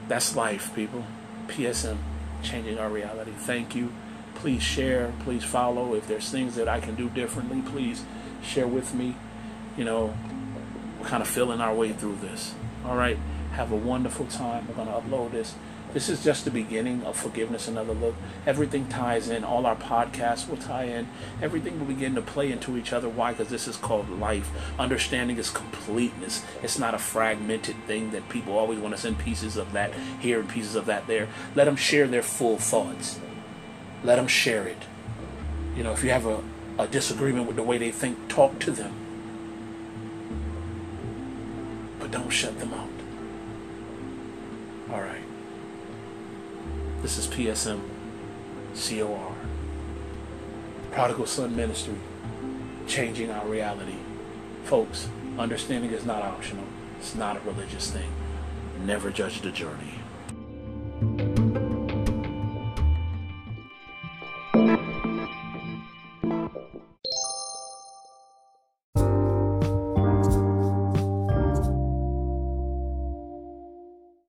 That's 0.07 0.37
life, 0.37 0.75
people. 0.75 1.05
PSM, 1.49 1.99
changing 2.43 2.79
our 2.79 2.89
reality. 2.89 3.33
Thank 3.33 3.75
you. 3.75 3.93
Please 4.39 4.62
share. 4.62 5.12
Please 5.20 5.45
follow. 5.45 5.95
If 5.95 6.09
there's 6.09 6.30
things 6.30 6.55
that 6.57 6.68
I 6.68 6.80
can 6.80 6.95
do 6.95 7.09
differently, 7.11 7.62
please 7.62 8.05
share 8.43 8.66
with 8.66 8.95
me. 8.95 9.16
You 9.76 9.84
know, 9.84 10.16
we're 10.99 11.07
kind 11.07 11.22
of 11.22 11.28
feeling 11.28 11.61
our 11.61 11.74
way 11.74 11.93
through 11.93 12.16
this. 12.16 12.55
All 12.84 12.97
right? 12.97 13.18
Have 13.53 13.72
a 13.72 13.76
wonderful 13.76 14.26
time. 14.26 14.66
We're 14.68 14.74
going 14.74 14.89
to 14.89 14.95
upload 14.95 15.32
this 15.32 15.55
this 15.95 16.11
is 16.11 16.22
just 16.22 16.45
the 16.45 16.51
beginning 16.51 17.03
of 17.05 17.16
Forgiveness 17.16 17.66
Another 17.66 17.95
Look. 17.95 18.14
Everything 18.47 18.89
ties 18.89 19.30
in. 19.30 19.43
All 19.43 19.64
our 19.64 19.74
podcasts 19.74 20.47
will 20.47 20.59
tie 20.59 20.84
in. 20.84 21.09
Everything 21.41 21.78
will 21.78 21.86
begin 21.86 22.14
to 22.14 22.20
play 22.20 22.53
into 22.53 22.76
each 22.76 22.93
other. 22.93 23.09
Why? 23.09 23.32
Because 23.32 23.49
this 23.49 23.66
is 23.66 23.76
called 23.76 24.11
life. 24.11 24.51
Understanding 24.78 25.39
is 25.39 25.49
completeness. 25.49 26.45
It's 26.62 26.78
not 26.78 26.95
a 26.95 26.99
fragmented 26.99 27.76
thing 27.86 28.11
that 28.11 28.28
people 28.28 28.59
always 28.59 28.78
want 28.78 28.95
to 28.95 29.01
send 29.01 29.18
pieces 29.18 29.57
of 29.57 29.72
that 29.72 29.95
here 30.20 30.41
and 30.41 30.49
pieces 30.49 30.74
of 30.74 30.84
that 30.86 31.07
there. 31.07 31.28
Let 31.55 31.64
them 31.64 31.76
share 31.76 32.07
their 32.07 32.22
full 32.22 32.59
thoughts. 32.59 33.18
Let 34.05 34.17
them 34.17 34.27
share 34.27 34.67
it. 34.67 34.83
You 35.77 35.83
know, 35.83 35.93
if 35.93 36.03
you 36.03 36.11
have 36.11 36.27
a, 36.27 36.43
a 36.79 36.87
disagreement 36.87 37.47
with 37.47 37.57
the 37.57 37.63
way 37.63 37.79
they 37.79 37.91
think, 37.91 38.29
talk 38.29 38.59
to 38.61 38.71
them. 38.71 38.93
But 41.99 42.11
don't 42.11 42.31
shut 42.31 42.59
them 42.59 42.73
out. 42.75 42.89
All 44.93 45.01
right. 45.01 45.23
This 47.03 47.19
is 47.19 47.27
PSM 47.27 47.81
COR. 48.75 49.35
Prodigal 50.93 51.27
Son 51.27 51.55
Ministry. 51.55 51.97
Changing 52.87 53.31
our 53.31 53.47
reality. 53.47 53.97
Folks, 54.65 55.09
understanding 55.39 55.93
is 55.93 56.05
not 56.05 56.23
optional. 56.23 56.65
It's 56.99 57.15
not 57.15 57.37
a 57.37 57.41
religious 57.41 57.91
thing. 57.91 58.11
Never 58.85 59.11
judge 59.11 59.41
the 59.43 59.51
journey. 59.51 59.98